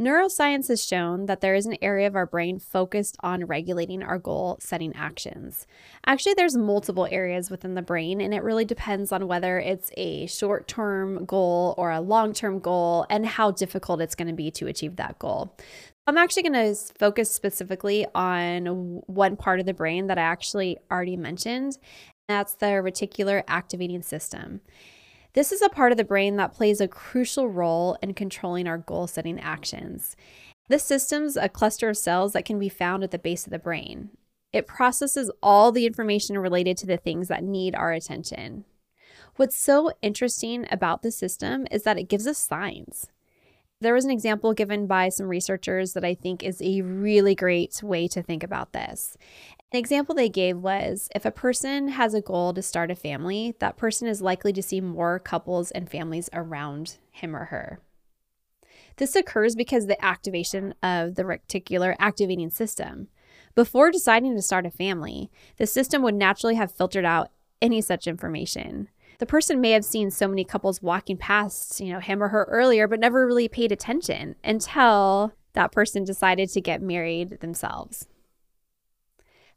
Neuroscience 0.00 0.68
has 0.68 0.82
shown 0.82 1.26
that 1.26 1.42
there 1.42 1.54
is 1.54 1.66
an 1.66 1.76
area 1.82 2.06
of 2.06 2.16
our 2.16 2.24
brain 2.24 2.58
focused 2.58 3.18
on 3.20 3.44
regulating 3.44 4.02
our 4.02 4.18
goal 4.18 4.56
setting 4.58 4.96
actions. 4.96 5.66
Actually, 6.06 6.32
there's 6.32 6.56
multiple 6.56 7.06
areas 7.10 7.50
within 7.50 7.74
the 7.74 7.82
brain, 7.82 8.18
and 8.22 8.32
it 8.32 8.42
really 8.42 8.64
depends 8.64 9.12
on 9.12 9.28
whether 9.28 9.58
it's 9.58 9.90
a 9.98 10.24
short 10.26 10.66
term 10.66 11.26
goal 11.26 11.74
or 11.76 11.90
a 11.90 12.00
long 12.00 12.32
term 12.32 12.60
goal 12.60 13.04
and 13.10 13.26
how 13.26 13.50
difficult 13.50 14.00
it's 14.00 14.14
going 14.14 14.28
to 14.28 14.34
be 14.34 14.50
to 14.52 14.68
achieve 14.68 14.96
that 14.96 15.18
goal. 15.18 15.54
I'm 16.06 16.16
actually 16.16 16.44
going 16.44 16.74
to 16.74 16.74
focus 16.98 17.30
specifically 17.30 18.06
on 18.14 19.02
one 19.06 19.36
part 19.36 19.60
of 19.60 19.66
the 19.66 19.74
brain 19.74 20.06
that 20.06 20.16
I 20.16 20.22
actually 20.22 20.78
already 20.90 21.18
mentioned. 21.18 21.76
That's 22.26 22.54
the 22.54 22.66
reticular 22.66 23.42
activating 23.46 24.00
system. 24.00 24.62
This 25.32 25.52
is 25.52 25.62
a 25.62 25.68
part 25.68 25.92
of 25.92 25.98
the 25.98 26.04
brain 26.04 26.36
that 26.36 26.52
plays 26.52 26.80
a 26.80 26.88
crucial 26.88 27.48
role 27.48 27.96
in 28.02 28.14
controlling 28.14 28.66
our 28.66 28.78
goal 28.78 29.06
setting 29.06 29.38
actions. 29.38 30.16
This 30.68 30.82
system's 30.82 31.36
a 31.36 31.48
cluster 31.48 31.88
of 31.88 31.96
cells 31.96 32.32
that 32.32 32.44
can 32.44 32.58
be 32.58 32.68
found 32.68 33.04
at 33.04 33.12
the 33.12 33.18
base 33.18 33.44
of 33.44 33.52
the 33.52 33.58
brain. 33.58 34.10
It 34.52 34.66
processes 34.66 35.30
all 35.42 35.70
the 35.70 35.86
information 35.86 36.38
related 36.38 36.76
to 36.78 36.86
the 36.86 36.96
things 36.96 37.28
that 37.28 37.44
need 37.44 37.74
our 37.76 37.92
attention. 37.92 38.64
What's 39.36 39.56
so 39.56 39.92
interesting 40.02 40.66
about 40.70 41.02
the 41.02 41.12
system 41.12 41.66
is 41.70 41.84
that 41.84 41.98
it 41.98 42.08
gives 42.08 42.26
us 42.26 42.38
signs. 42.38 43.06
There 43.80 43.94
was 43.94 44.04
an 44.04 44.10
example 44.10 44.52
given 44.52 44.86
by 44.86 45.08
some 45.08 45.28
researchers 45.28 45.94
that 45.94 46.04
I 46.04 46.14
think 46.14 46.42
is 46.42 46.60
a 46.60 46.82
really 46.82 47.34
great 47.34 47.82
way 47.82 48.08
to 48.08 48.22
think 48.22 48.42
about 48.42 48.72
this. 48.72 49.16
An 49.72 49.78
example 49.78 50.16
they 50.16 50.28
gave 50.28 50.58
was 50.58 51.08
if 51.14 51.24
a 51.24 51.30
person 51.30 51.88
has 51.88 52.12
a 52.12 52.20
goal 52.20 52.52
to 52.54 52.62
start 52.62 52.90
a 52.90 52.96
family, 52.96 53.54
that 53.60 53.76
person 53.76 54.08
is 54.08 54.20
likely 54.20 54.52
to 54.52 54.62
see 54.62 54.80
more 54.80 55.20
couples 55.20 55.70
and 55.70 55.88
families 55.88 56.28
around 56.32 56.98
him 57.12 57.36
or 57.36 57.46
her. 57.46 57.80
This 58.96 59.14
occurs 59.14 59.54
because 59.54 59.86
the 59.86 60.04
activation 60.04 60.74
of 60.82 61.14
the 61.14 61.22
reticular 61.22 61.94
activating 62.00 62.50
system. 62.50 63.08
Before 63.54 63.92
deciding 63.92 64.34
to 64.34 64.42
start 64.42 64.66
a 64.66 64.70
family, 64.70 65.30
the 65.56 65.68
system 65.68 66.02
would 66.02 66.16
naturally 66.16 66.56
have 66.56 66.72
filtered 66.72 67.04
out 67.04 67.30
any 67.62 67.80
such 67.80 68.08
information. 68.08 68.88
The 69.20 69.26
person 69.26 69.60
may 69.60 69.70
have 69.70 69.84
seen 69.84 70.10
so 70.10 70.26
many 70.26 70.44
couples 70.44 70.82
walking 70.82 71.16
past, 71.16 71.78
you 71.78 71.92
know, 71.92 72.00
him 72.00 72.22
or 72.22 72.28
her 72.28 72.44
earlier, 72.50 72.88
but 72.88 72.98
never 72.98 73.24
really 73.24 73.48
paid 73.48 73.70
attention 73.70 74.34
until 74.42 75.32
that 75.52 75.70
person 75.70 76.02
decided 76.04 76.48
to 76.50 76.60
get 76.60 76.82
married 76.82 77.38
themselves. 77.40 78.08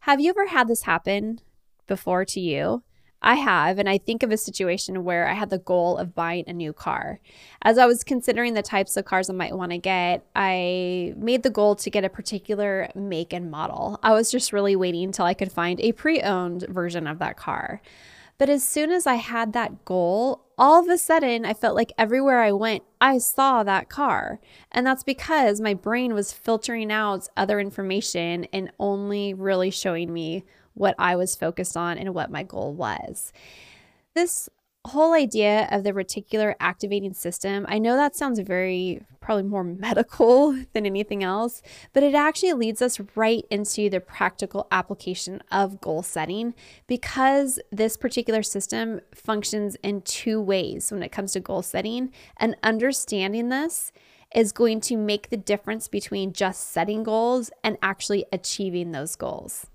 Have 0.04 0.20
you 0.20 0.32
ever 0.32 0.48
had 0.48 0.68
this 0.68 0.82
happen 0.82 1.40
before 1.88 2.26
to 2.26 2.42
you? 2.42 2.84
I 3.22 3.36
have, 3.36 3.80
and 3.80 3.88
I 3.88 3.98
think 3.98 4.22
of 4.22 4.32
a 4.32 4.38
situation 4.38 5.06
where 5.06 5.30
I 5.30 5.34
had 5.34 5.50
the 5.50 5.60
goal 5.60 5.96
of 5.98 6.14
buying 6.14 6.44
a 6.46 6.52
new 6.52 6.74
car. 6.74 7.22
As 7.62 7.78
I 7.78 7.86
was 7.86 8.04
considering 8.04 8.54
the 8.54 8.62
types 8.62 8.98
of 8.98 9.06
cars 9.06 9.30
I 9.30 9.34
might 9.34 9.56
want 9.56 9.72
to 9.72 9.78
get, 9.78 10.26
I 10.36 11.14
made 11.16 11.44
the 11.44 11.50
goal 11.50 11.78
to 11.78 11.90
get 11.90 12.04
a 12.04 12.10
particular 12.10 12.90
make 12.96 13.32
and 13.32 13.50
model. 13.50 13.98
I 14.04 14.12
was 14.12 14.30
just 14.30 14.52
really 14.52 14.76
waiting 14.76 15.06
until 15.06 15.24
I 15.24 15.34
could 15.34 15.54
find 15.54 15.80
a 15.80 15.94
pre 15.94 16.20
owned 16.22 16.66
version 16.68 17.08
of 17.08 17.20
that 17.20 17.38
car. 17.38 17.82
But 18.44 18.50
as 18.50 18.68
soon 18.68 18.92
as 18.92 19.08
I 19.08 19.16
had 19.16 19.54
that 19.54 19.86
goal, 19.86 20.44
all 20.58 20.84
of 20.84 20.90
a 20.90 20.98
sudden 20.98 21.46
I 21.46 21.54
felt 21.54 21.78
like 21.78 21.94
everywhere 21.98 22.42
I 22.42 22.52
went, 22.52 22.84
I 23.00 23.18
saw 23.18 23.64
that 23.64 23.88
car. 23.88 24.42
And 24.70 24.86
that's 24.86 25.02
because 25.02 25.62
my 25.62 25.74
brain 25.74 26.14
was 26.14 26.34
filtering 26.34 26.92
out 26.92 27.30
other 27.38 27.58
information 27.58 28.46
and 28.52 28.70
only 28.82 29.34
really 29.34 29.72
showing 29.72 30.12
me 30.12 30.44
what 30.74 30.94
I 31.00 31.16
was 31.16 31.38
focused 31.38 31.78
on 31.78 31.98
and 31.98 32.14
what 32.14 32.32
my 32.32 32.44
goal 32.44 32.74
was. 32.74 33.32
This 34.14 34.50
whole 34.86 35.14
idea 35.14 35.68
of 35.72 35.84
the 35.84 35.94
reticular 35.94 36.56
activating 36.60 37.14
system, 37.14 37.66
I 37.70 37.80
know 37.80 37.96
that 37.96 38.16
sounds 38.16 38.40
very 38.40 39.02
probably 39.22 39.44
more 39.44 39.64
medical 39.64 40.52
than 40.74 40.86
anything 40.86 41.24
else, 41.24 41.62
but 41.94 42.04
it 42.04 42.14
actually 42.14 42.54
leads 42.54 42.82
us 42.82 43.00
right 43.16 43.46
into 43.50 43.90
the 43.90 44.02
practical 44.02 44.68
application 44.72 45.42
of 45.52 45.80
goal 45.80 46.04
setting 46.04 46.54
because 46.88 47.60
this 47.72 47.96
particular 47.96 48.44
system 48.44 49.00
functions 49.16 49.78
in 49.84 50.02
two 50.02 50.42
ways 50.42 50.92
when 50.92 51.02
it 51.02 51.12
comes 51.12 51.32
to 51.32 51.40
goal 51.40 51.62
setting. 51.62 52.12
And 52.38 52.58
understanding 52.62 53.50
this 53.50 53.94
is 54.36 54.52
going 54.52 54.82
to 54.82 54.98
make 54.98 55.30
the 55.30 55.38
difference 55.38 55.88
between 55.88 56.34
just 56.34 56.72
setting 56.72 57.04
goals 57.04 57.52
and 57.64 57.78
actually 57.82 58.26
achieving 58.34 58.92
those 58.92 59.16
goals. 59.16 59.68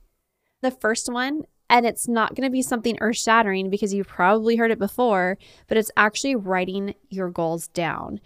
The 0.60 0.70
first 0.70 1.10
one 1.10 1.44
and 1.70 1.86
it's 1.86 2.08
not 2.08 2.34
going 2.34 2.46
to 2.46 2.52
be 2.52 2.62
something 2.62 2.96
earth 3.00 3.18
shattering 3.18 3.70
because 3.70 3.92
you've 3.92 4.08
probably 4.08 4.56
heard 4.56 4.70
it 4.70 4.78
before, 4.78 5.38
but 5.66 5.76
it's 5.76 5.90
actually 5.96 6.34
writing 6.34 6.94
your 7.10 7.30
goals 7.30 7.68
down. 7.68 8.20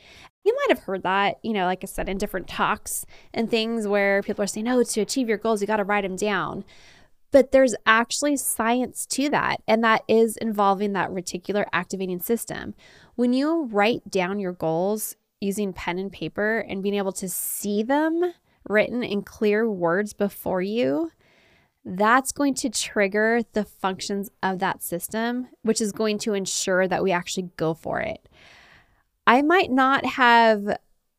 You 0.45 0.55
might 0.55 0.77
have 0.77 0.85
heard 0.85 1.03
that, 1.05 1.39
you 1.43 1.53
know, 1.53 1.67
like 1.67 1.81
I 1.83 1.87
said, 1.87 2.09
in 2.09 2.19
different 2.19 2.49
talks 2.49 3.07
and 3.33 3.51
things 3.51 3.87
where 3.87 4.23
people 4.23 4.43
are 4.43 4.49
saying, 4.49 4.69
oh, 4.69 4.83
to 4.83 5.01
achieve 5.01 5.29
your 5.29 5.39
goals, 5.39 5.61
you 5.61 5.67
got 5.67 5.77
to 5.77 5.85
write 5.85 6.03
them 6.03 6.17
down. 6.17 6.65
But 7.31 7.51
there's 7.51 7.75
actually 7.87 8.37
science 8.37 9.07
to 9.07 9.31
that, 9.31 9.63
and 9.67 9.83
that 9.83 10.03
is 10.07 10.37
involving 10.37 10.93
that 10.93 11.11
reticular 11.11 11.65
activating 11.73 12.21
system. 12.21 12.75
When 13.15 13.33
you 13.33 13.65
write 13.73 14.11
down 14.11 14.39
your 14.39 14.53
goals 14.53 15.17
using 15.41 15.73
pen 15.73 15.99
and 15.99 16.13
paper 16.13 16.59
and 16.59 16.83
being 16.83 16.95
able 16.95 17.13
to 17.13 17.29
see 17.29 17.83
them 17.83 18.35
written 18.69 19.03
in 19.03 19.23
clear 19.23 19.69
words 19.69 20.13
before 20.13 20.61
you, 20.61 21.11
that's 21.85 22.33
going 22.33 22.55
to 22.55 22.71
trigger 22.71 23.41
the 23.53 23.65
functions 23.65 24.31
of 24.43 24.61
that 24.61 24.83
system, 24.83 25.49
which 25.63 25.81
is 25.81 25.93
going 25.93 26.19
to 26.19 26.35
ensure 26.35 26.87
that 26.87 27.03
we 27.03 27.11
actually 27.11 27.51
go 27.57 27.75
for 27.75 28.01
it. 28.01 28.29
I 29.27 29.43
might 29.43 29.71
not 29.71 30.05
have 30.05 30.79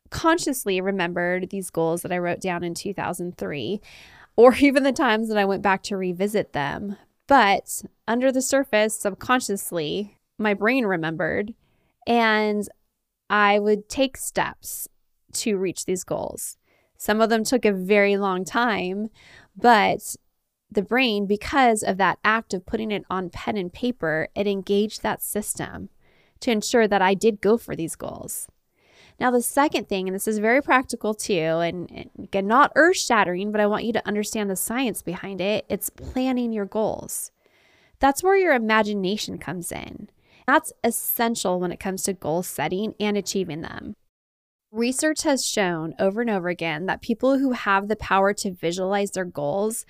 consciously 0.09 0.79
remembered 0.79 1.49
these 1.49 1.69
goals 1.69 2.01
that 2.03 2.11
I 2.11 2.17
wrote 2.17 2.39
down 2.39 2.63
in 2.63 2.73
2003, 2.73 3.81
or 4.35 4.55
even 4.59 4.83
the 4.83 4.91
times 4.91 5.27
that 5.29 5.37
I 5.37 5.45
went 5.45 5.63
back 5.63 5.83
to 5.83 5.97
revisit 5.97 6.53
them, 6.53 6.97
but 7.27 7.83
under 8.07 8.31
the 8.31 8.41
surface, 8.41 8.99
subconsciously, 8.99 10.17
my 10.37 10.53
brain 10.53 10.85
remembered, 10.85 11.53
and 12.07 12.67
I 13.29 13.59
would 13.59 13.89
take 13.89 14.17
steps 14.17 14.87
to 15.33 15.57
reach 15.57 15.85
these 15.85 16.03
goals. 16.03 16.57
Some 16.97 17.21
of 17.21 17.29
them 17.29 17.43
took 17.43 17.65
a 17.65 17.71
very 17.71 18.17
long 18.17 18.45
time, 18.45 19.09
but 19.55 20.15
the 20.73 20.81
brain, 20.81 21.25
because 21.25 21.83
of 21.83 21.97
that 21.97 22.19
act 22.23 22.53
of 22.53 22.65
putting 22.65 22.91
it 22.91 23.05
on 23.09 23.29
pen 23.29 23.57
and 23.57 23.71
paper, 23.71 24.29
it 24.35 24.47
engaged 24.47 25.01
that 25.01 25.21
system 25.21 25.89
to 26.39 26.51
ensure 26.51 26.87
that 26.87 27.01
I 27.01 27.13
did 27.13 27.41
go 27.41 27.57
for 27.57 27.75
these 27.75 27.95
goals. 27.95 28.47
Now, 29.19 29.31
the 29.31 29.41
second 29.41 29.87
thing, 29.87 30.07
and 30.07 30.15
this 30.15 30.27
is 30.27 30.39
very 30.39 30.61
practical 30.61 31.13
too, 31.13 31.33
and, 31.33 32.09
and 32.33 32.47
not 32.47 32.71
earth 32.75 32.97
shattering, 32.97 33.51
but 33.51 33.61
I 33.61 33.67
want 33.67 33.85
you 33.85 33.93
to 33.93 34.07
understand 34.07 34.49
the 34.49 34.55
science 34.55 35.01
behind 35.01 35.39
it. 35.39 35.65
It's 35.69 35.89
planning 35.89 36.51
your 36.51 36.65
goals. 36.65 37.31
That's 37.99 38.23
where 38.23 38.35
your 38.35 38.53
imagination 38.53 39.37
comes 39.37 39.71
in. 39.71 40.09
That's 40.45 40.73
essential 40.83 41.59
when 41.59 41.71
it 41.71 41.79
comes 41.79 42.03
to 42.03 42.13
goal 42.13 42.43
setting 42.43 42.95
and 42.99 43.15
achieving 43.15 43.61
them. 43.61 43.95
Research 44.71 45.21
has 45.23 45.45
shown 45.45 45.93
over 45.99 46.21
and 46.21 46.29
over 46.29 46.49
again 46.49 46.87
that 46.87 47.01
people 47.01 47.37
who 47.37 47.51
have 47.51 47.87
the 47.87 47.95
power 47.95 48.33
to 48.33 48.51
visualize 48.51 49.11
their 49.11 49.23
goals 49.23 49.85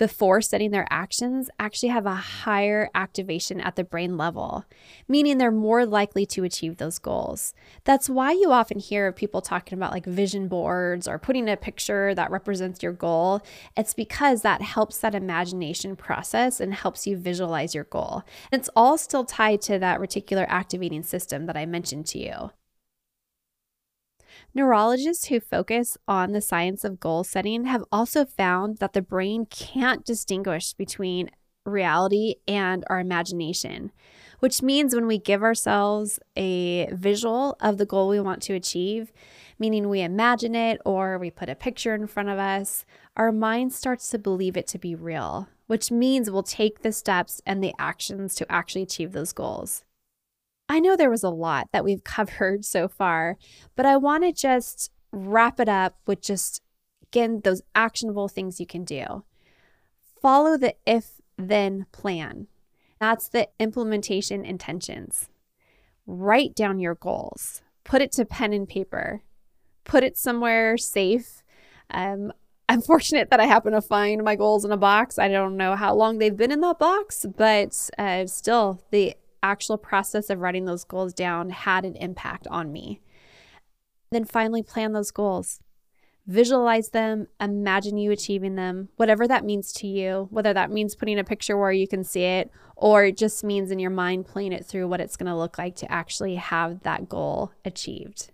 before 0.00 0.40
setting 0.40 0.70
their 0.70 0.86
actions 0.88 1.50
actually 1.58 1.90
have 1.90 2.06
a 2.06 2.14
higher 2.14 2.88
activation 2.94 3.60
at 3.60 3.76
the 3.76 3.84
brain 3.84 4.16
level, 4.16 4.64
meaning 5.06 5.36
they're 5.36 5.50
more 5.50 5.84
likely 5.84 6.24
to 6.24 6.42
achieve 6.42 6.78
those 6.78 6.98
goals. 6.98 7.52
That's 7.84 8.08
why 8.08 8.32
you 8.32 8.50
often 8.50 8.78
hear 8.78 9.08
of 9.08 9.14
people 9.14 9.42
talking 9.42 9.76
about 9.76 9.92
like 9.92 10.06
vision 10.06 10.48
boards 10.48 11.06
or 11.06 11.18
putting 11.18 11.50
a 11.50 11.56
picture 11.58 12.14
that 12.14 12.30
represents 12.30 12.82
your 12.82 12.94
goal. 12.94 13.42
It's 13.76 13.92
because 13.92 14.40
that 14.40 14.62
helps 14.62 14.96
that 15.00 15.14
imagination 15.14 15.96
process 15.96 16.60
and 16.60 16.72
helps 16.72 17.06
you 17.06 17.18
visualize 17.18 17.74
your 17.74 17.84
goal. 17.84 18.22
And 18.50 18.58
it's 18.58 18.70
all 18.74 18.96
still 18.96 19.26
tied 19.26 19.60
to 19.62 19.78
that 19.80 20.00
reticular 20.00 20.46
activating 20.48 21.02
system 21.02 21.44
that 21.44 21.58
I 21.58 21.66
mentioned 21.66 22.06
to 22.06 22.18
you. 22.18 22.50
Neurologists 24.52 25.26
who 25.26 25.38
focus 25.38 25.96
on 26.08 26.32
the 26.32 26.40
science 26.40 26.84
of 26.84 26.98
goal 26.98 27.22
setting 27.22 27.66
have 27.66 27.84
also 27.92 28.24
found 28.24 28.78
that 28.78 28.94
the 28.94 29.02
brain 29.02 29.46
can't 29.46 30.04
distinguish 30.04 30.72
between 30.72 31.30
reality 31.64 32.36
and 32.48 32.84
our 32.88 32.98
imagination, 32.98 33.92
which 34.40 34.62
means 34.62 34.94
when 34.94 35.06
we 35.06 35.18
give 35.18 35.42
ourselves 35.42 36.18
a 36.36 36.88
visual 36.92 37.56
of 37.60 37.78
the 37.78 37.86
goal 37.86 38.08
we 38.08 38.18
want 38.18 38.42
to 38.42 38.54
achieve, 38.54 39.12
meaning 39.58 39.88
we 39.88 40.00
imagine 40.00 40.56
it 40.56 40.80
or 40.84 41.18
we 41.18 41.30
put 41.30 41.48
a 41.48 41.54
picture 41.54 41.94
in 41.94 42.08
front 42.08 42.28
of 42.28 42.38
us, 42.38 42.84
our 43.16 43.30
mind 43.30 43.72
starts 43.72 44.08
to 44.08 44.18
believe 44.18 44.56
it 44.56 44.66
to 44.66 44.78
be 44.78 44.94
real, 44.94 45.48
which 45.68 45.92
means 45.92 46.30
we'll 46.30 46.42
take 46.42 46.82
the 46.82 46.92
steps 46.92 47.40
and 47.46 47.62
the 47.62 47.74
actions 47.78 48.34
to 48.34 48.50
actually 48.50 48.82
achieve 48.82 49.12
those 49.12 49.32
goals. 49.32 49.84
I 50.70 50.78
know 50.78 50.94
there 50.94 51.10
was 51.10 51.24
a 51.24 51.30
lot 51.30 51.68
that 51.72 51.84
we've 51.84 52.04
covered 52.04 52.64
so 52.64 52.88
far, 52.88 53.36
but 53.74 53.84
I 53.84 53.96
want 53.96 54.22
to 54.22 54.32
just 54.32 54.92
wrap 55.12 55.58
it 55.58 55.68
up 55.68 55.96
with 56.06 56.22
just, 56.22 56.62
again, 57.02 57.40
those 57.42 57.62
actionable 57.74 58.28
things 58.28 58.60
you 58.60 58.66
can 58.66 58.84
do. 58.84 59.24
Follow 60.22 60.56
the 60.56 60.76
if 60.86 61.20
then 61.36 61.86
plan. 61.90 62.46
That's 63.00 63.28
the 63.28 63.48
implementation 63.58 64.44
intentions. 64.44 65.28
Write 66.06 66.54
down 66.54 66.78
your 66.78 66.94
goals, 66.94 67.62
put 67.82 68.00
it 68.00 68.12
to 68.12 68.24
pen 68.24 68.52
and 68.52 68.68
paper, 68.68 69.22
put 69.84 70.04
it 70.04 70.16
somewhere 70.16 70.76
safe. 70.76 71.42
Um, 71.90 72.32
I'm 72.68 72.82
fortunate 72.92 73.30
that 73.30 73.40
I 73.40 73.46
happen 73.46 73.72
to 73.72 73.80
find 73.80 74.22
my 74.22 74.36
goals 74.36 74.64
in 74.64 74.70
a 74.70 74.76
box. 74.76 75.18
I 75.18 75.28
don't 75.28 75.56
know 75.56 75.74
how 75.74 75.94
long 75.94 76.18
they've 76.18 76.36
been 76.36 76.52
in 76.52 76.60
that 76.60 76.78
box, 76.78 77.26
but 77.36 77.90
uh, 77.98 78.26
still, 78.26 78.82
the 78.90 79.16
actual 79.42 79.78
process 79.78 80.30
of 80.30 80.40
writing 80.40 80.64
those 80.64 80.84
goals 80.84 81.12
down 81.12 81.50
had 81.50 81.84
an 81.84 81.96
impact 81.96 82.46
on 82.48 82.72
me. 82.72 83.00
Then 84.10 84.24
finally, 84.24 84.62
plan 84.62 84.92
those 84.92 85.10
goals. 85.10 85.60
Visualize 86.26 86.90
them, 86.90 87.26
imagine 87.40 87.96
you 87.96 88.12
achieving 88.12 88.54
them, 88.54 88.88
whatever 88.96 89.26
that 89.26 89.44
means 89.44 89.72
to 89.72 89.86
you, 89.86 90.28
whether 90.30 90.52
that 90.52 90.70
means 90.70 90.94
putting 90.94 91.18
a 91.18 91.24
picture 91.24 91.56
where 91.56 91.72
you 91.72 91.88
can 91.88 92.04
see 92.04 92.22
it 92.22 92.50
or 92.76 93.04
it 93.04 93.16
just 93.16 93.44
means 93.44 93.70
in 93.70 93.78
your 93.78 93.90
mind 93.90 94.26
playing 94.26 94.52
it 94.52 94.64
through 94.64 94.88
what 94.88 95.00
it's 95.00 95.16
going 95.16 95.30
to 95.30 95.36
look 95.36 95.58
like 95.58 95.76
to 95.76 95.90
actually 95.90 96.36
have 96.36 96.82
that 96.82 97.08
goal 97.08 97.52
achieved. 97.64 98.30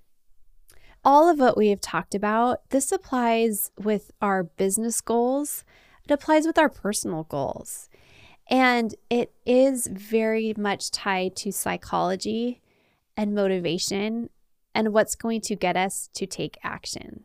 All 1.05 1.29
of 1.29 1.39
what 1.39 1.57
we 1.57 1.69
have 1.69 1.81
talked 1.81 2.15
about, 2.15 2.69
this 2.71 2.93
applies 2.93 3.71
with 3.79 4.11
our 4.21 4.45
business 4.45 5.01
goals, 5.01 5.65
it 6.05 6.13
applies 6.13 6.47
with 6.47 6.59
our 6.59 6.69
personal 6.69 7.25
goals. 7.25 7.89
And 8.49 8.95
it 9.11 9.33
is 9.45 9.89
very 9.89 10.55
much 10.57 10.91
tied 10.91 11.35
to 11.37 11.53
psychology 11.53 12.61
and 13.17 13.35
motivation 13.35 14.31
and 14.75 14.93
what's 14.93 15.15
going 15.15 15.41
to 15.41 15.57
get 15.57 15.77
us 15.77 16.11
to 16.15 16.27
take 16.27 16.59
action. 16.63 17.25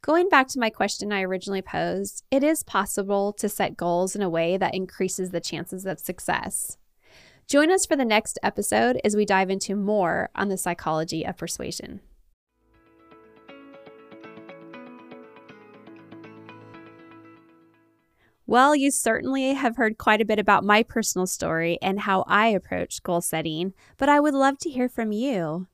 Going 0.00 0.28
back 0.28 0.48
to 0.48 0.58
my 0.58 0.70
question 0.70 1.12
I 1.12 1.22
originally 1.22 1.62
posed, 1.62 2.24
it 2.30 2.42
is 2.42 2.62
possible 2.62 3.32
to 3.34 3.48
set 3.48 3.76
goals 3.76 4.16
in 4.16 4.22
a 4.22 4.30
way 4.30 4.56
that 4.56 4.74
increases 4.74 5.30
the 5.30 5.40
chances 5.40 5.86
of 5.86 6.00
success. 6.00 6.76
Join 7.46 7.70
us 7.70 7.86
for 7.86 7.96
the 7.96 8.04
next 8.04 8.38
episode 8.42 9.00
as 9.04 9.14
we 9.14 9.24
dive 9.24 9.50
into 9.50 9.76
more 9.76 10.30
on 10.34 10.48
the 10.48 10.56
psychology 10.56 11.24
of 11.24 11.36
persuasion. 11.36 12.00
Well, 18.46 18.74
you 18.74 18.90
certainly 18.90 19.54
have 19.54 19.76
heard 19.76 19.98
quite 19.98 20.20
a 20.20 20.24
bit 20.24 20.38
about 20.38 20.64
my 20.64 20.82
personal 20.82 21.26
story 21.26 21.78
and 21.80 22.00
how 22.00 22.24
I 22.26 22.48
approach 22.48 23.02
goal 23.02 23.20
setting, 23.20 23.72
but 23.98 24.08
I 24.08 24.18
would 24.18 24.34
love 24.34 24.58
to 24.58 24.70
hear 24.70 24.88
from 24.88 25.12
you. 25.12 25.68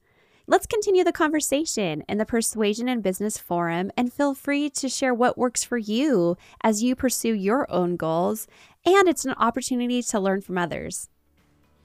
Let's 0.47 0.67
continue 0.67 1.05
the 1.05 1.13
conversation 1.13 2.03
in 2.09 2.19
the 2.19 2.25
Persuasion 2.25 2.89
in 2.89 3.01
Business 3.01 3.37
Forum 3.37 3.91
and 3.97 4.13
feel 4.13 4.35
free 4.35 4.71
to 4.71 4.89
share 4.89 5.13
what 5.13 5.37
works 5.37 5.65
for 5.65 5.77
you 5.77 6.37
as 6.63 6.83
you 6.83 6.95
pursue 6.95 7.35
your 7.35 7.71
own 7.71 7.97
goals. 7.97 8.47
And 8.85 9.09
it's 9.09 9.27
an 9.27 9.35
opportunity 9.35 10.03
to 10.03 10.21
learn 10.21 10.41
from 10.41 10.57
others. 10.57 11.09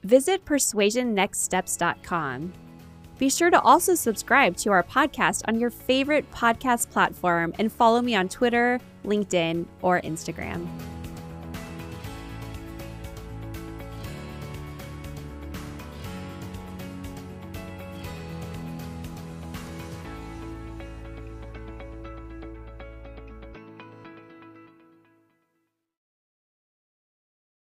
Visit 0.02 0.44
persuasionnextsteps.com. 0.44 2.52
Be 3.18 3.30
sure 3.30 3.50
to 3.50 3.60
also 3.60 3.94
subscribe 3.94 4.56
to 4.58 4.70
our 4.70 4.82
podcast 4.82 5.42
on 5.46 5.60
your 5.60 5.70
favorite 5.70 6.30
podcast 6.30 6.90
platform 6.90 7.54
and 7.58 7.72
follow 7.72 8.02
me 8.02 8.14
on 8.14 8.28
Twitter, 8.28 8.80
LinkedIn, 9.04 9.66
or 9.82 10.00
Instagram. 10.00 10.66